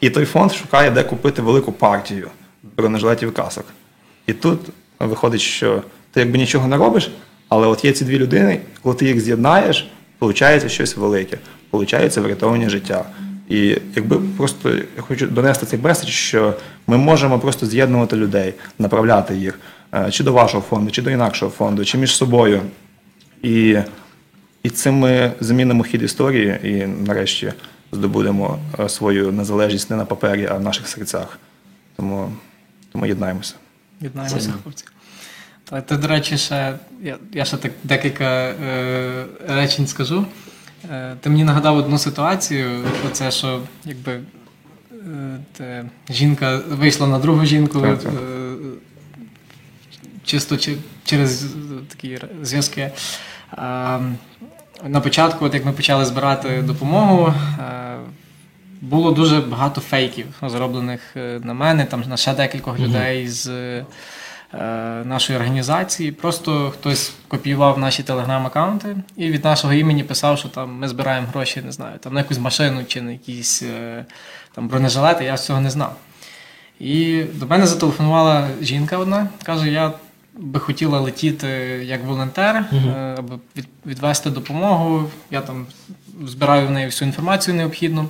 [0.00, 2.28] і той фонд шукає, де купити велику партію
[2.76, 3.64] бронежилетів і касок.
[4.26, 4.60] І тут
[5.00, 7.10] виходить, що ти якби нічого не робиш,
[7.48, 9.90] але от є ці дві людини, коли ти їх з'єднаєш,
[10.20, 11.38] виходить щось велике,
[11.72, 13.04] виходить врятовані життя.
[13.48, 16.54] І якби просто я хочу донести цей меседж, що
[16.86, 19.58] ми можемо просто з'єднувати людей, направляти їх
[20.10, 22.62] чи до вашого фонду, чи до інакшого фонду, чи між собою.
[23.42, 23.78] І,
[24.62, 27.52] і цим ми змінимо хід історії і нарешті
[27.92, 31.38] здобудемо е, свою незалежність не на папері, а в наших серцях.
[31.96, 32.32] Тому,
[32.92, 33.54] тому єднаємося.
[34.00, 34.84] Єднаємося, хлопці.
[35.64, 40.26] Та ти, до речі, ще я, я ще так декілька е, речень скажу.
[40.90, 44.20] Е, ти мені нагадав одну ситуацію, оце, що якби е,
[45.52, 48.12] те, жінка вийшла на другу жінку Так, так.
[50.22, 50.56] Е, чисто
[51.04, 51.46] через
[51.88, 52.90] такі зв'язки.
[54.84, 57.96] На початку, от як ми почали збирати допомогу, е,
[58.80, 63.84] було дуже багато фейків, зроблених е, на мене, там на ще декількох людей з е,
[65.04, 66.12] нашої організації.
[66.12, 71.62] Просто хтось копіював наші телеграм-аккаунти і від нашого імені писав, що там ми збираємо гроші,
[71.64, 74.04] не знаю, там на якусь машину чи на якісь е,
[74.54, 75.24] там бронежилети.
[75.24, 75.96] Я цього не знав.
[76.80, 79.92] І до мене зателефонувала жінка одна, каже: я
[80.38, 81.48] би хотіла летіти
[81.84, 85.10] як волонтер, е, аби від, відвести допомогу.
[85.30, 85.66] Я там
[86.24, 88.08] збираю в неї всю інформацію необхідну.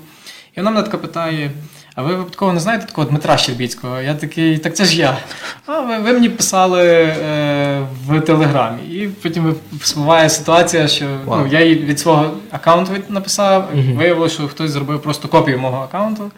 [0.56, 1.50] І вона мене така питає:
[1.94, 4.00] А ви випадково не знаєте такого Дмитра Щербіцького?
[4.00, 5.18] Я такий, так це ж я.
[5.66, 8.82] А ви, ви мені писали е, в Телеграмі.
[8.82, 14.70] І потім спливає ситуація, що ну, я їй від свого аккаунту написав, виявилося, що хтось
[14.70, 16.30] зробив просто копію мого аккаунту.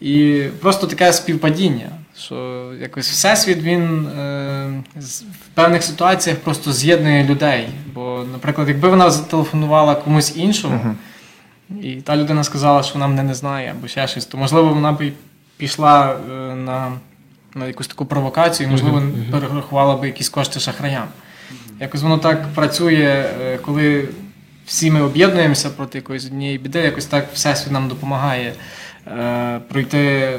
[0.00, 7.68] І просто таке співпадіння, що якось всесвіт він е, в певних ситуаціях просто з'єднує людей.
[7.94, 10.96] Бо, наприклад, якби вона зателефонувала комусь іншому,
[11.82, 14.92] і та людина сказала, що вона мене не знає або ще щось, то можливо вона
[14.92, 15.12] б
[15.56, 16.92] пішла е, на,
[17.54, 21.08] на якусь таку провокацію, і, можливо, перерахувала б якісь кошти шахраям.
[21.80, 24.08] Якось воно так працює, е, коли
[24.66, 28.52] всі ми об'єднуємося проти якоїсь однієї біди, якось так всесвіт нам допомагає
[29.06, 30.32] е, пройти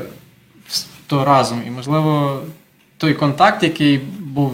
[1.08, 1.64] то разом.
[1.68, 2.42] І, можливо,
[2.98, 4.54] той контакт, який був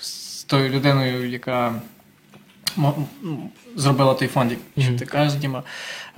[0.00, 1.74] з тою людиною, яка
[3.76, 5.62] зробила той фонд, як ти кажеш, Діма.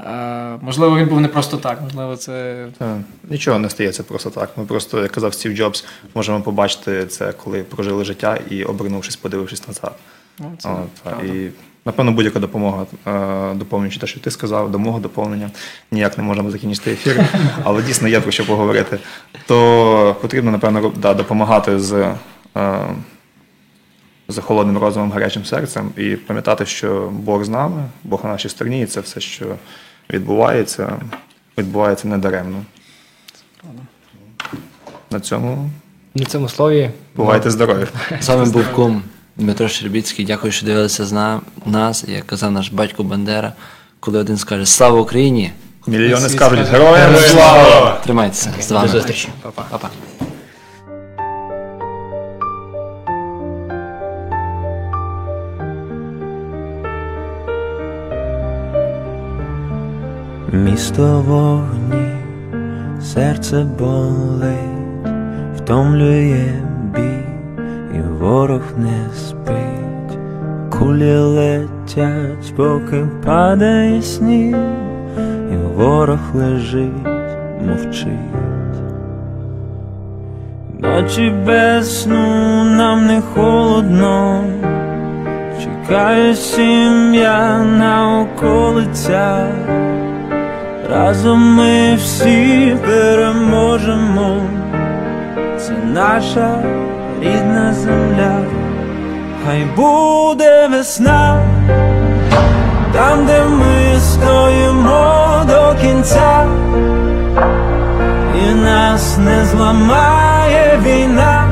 [0.01, 4.59] Е, можливо, він був не просто так, можливо, це Та, Нічого не стається просто так.
[4.59, 9.69] Ми просто, як казав Стів Джобс, можемо побачити це, коли прожили життя і обернувшись, подивившись
[9.69, 9.97] назад.
[10.39, 11.27] ну, це От, правда.
[11.27, 11.51] і,
[11.85, 15.51] напевно, будь-яка допомога, е, доповнюючи те, що ти сказав, до мого доповнення,
[15.91, 17.25] ніяк не можемо закінчити ефір,
[17.65, 18.99] але дійсно є про що поговорити.
[19.47, 22.15] То потрібно, напевно, да, допомагати з,
[22.57, 22.87] е,
[24.29, 28.83] з холодним розумом, гарячим серцем і пам'ятати, що Бог з нами, Бог на нашій стороні,
[28.83, 29.57] і це все, що
[30.11, 31.01] відбувається,
[31.59, 32.65] відбувається недаремно.
[35.11, 35.71] На цьому
[36.15, 37.87] На цьому слові бувайте здорові.
[38.21, 39.03] З вами був кум
[39.37, 40.25] Дмитро Щербіцький.
[40.25, 42.05] Дякую, що дивилися зна- нас.
[42.09, 43.53] Як казав наш батько Бандера,
[44.01, 45.53] коли один скаже Слава Україні!
[45.87, 48.01] Мільйони скажуть героям слава!
[48.05, 48.87] Тримайтеся з вами.
[48.87, 49.29] до зустрічі.
[49.43, 49.65] Па-па.
[49.71, 49.89] Па-па.
[60.53, 62.13] Місто вогні,
[63.03, 65.07] серце болить,
[65.57, 66.53] втомлює
[68.23, 70.19] ворог не спить,
[70.71, 74.57] кулі летять, поки падає сніг,
[75.53, 77.07] і ворог лежить,
[77.67, 78.09] мовчить.
[80.79, 84.45] Ночі без сну нам не холодно,
[85.63, 89.49] чекає сім'я на околицях.
[90.91, 94.43] Разом ми всі переможемо,
[95.59, 96.82] це наша
[97.23, 98.39] рідна земля,
[99.45, 101.43] хай буде весна,
[102.93, 106.47] там, де ми стоїмо до кінця,
[108.43, 111.49] і нас не зламає війна,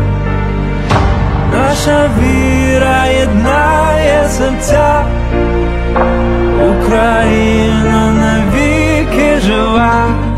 [1.52, 5.04] наша віра єднає серця.
[6.70, 10.29] Україна навіки жива.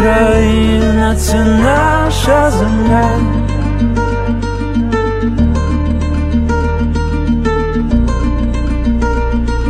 [0.00, 3.10] Україна це наша земля.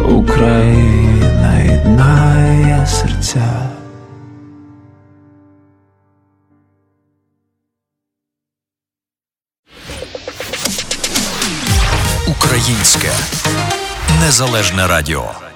[0.08, 3.70] Україна єднає серця.
[12.28, 13.10] Українське
[14.20, 15.49] незалежне радіо.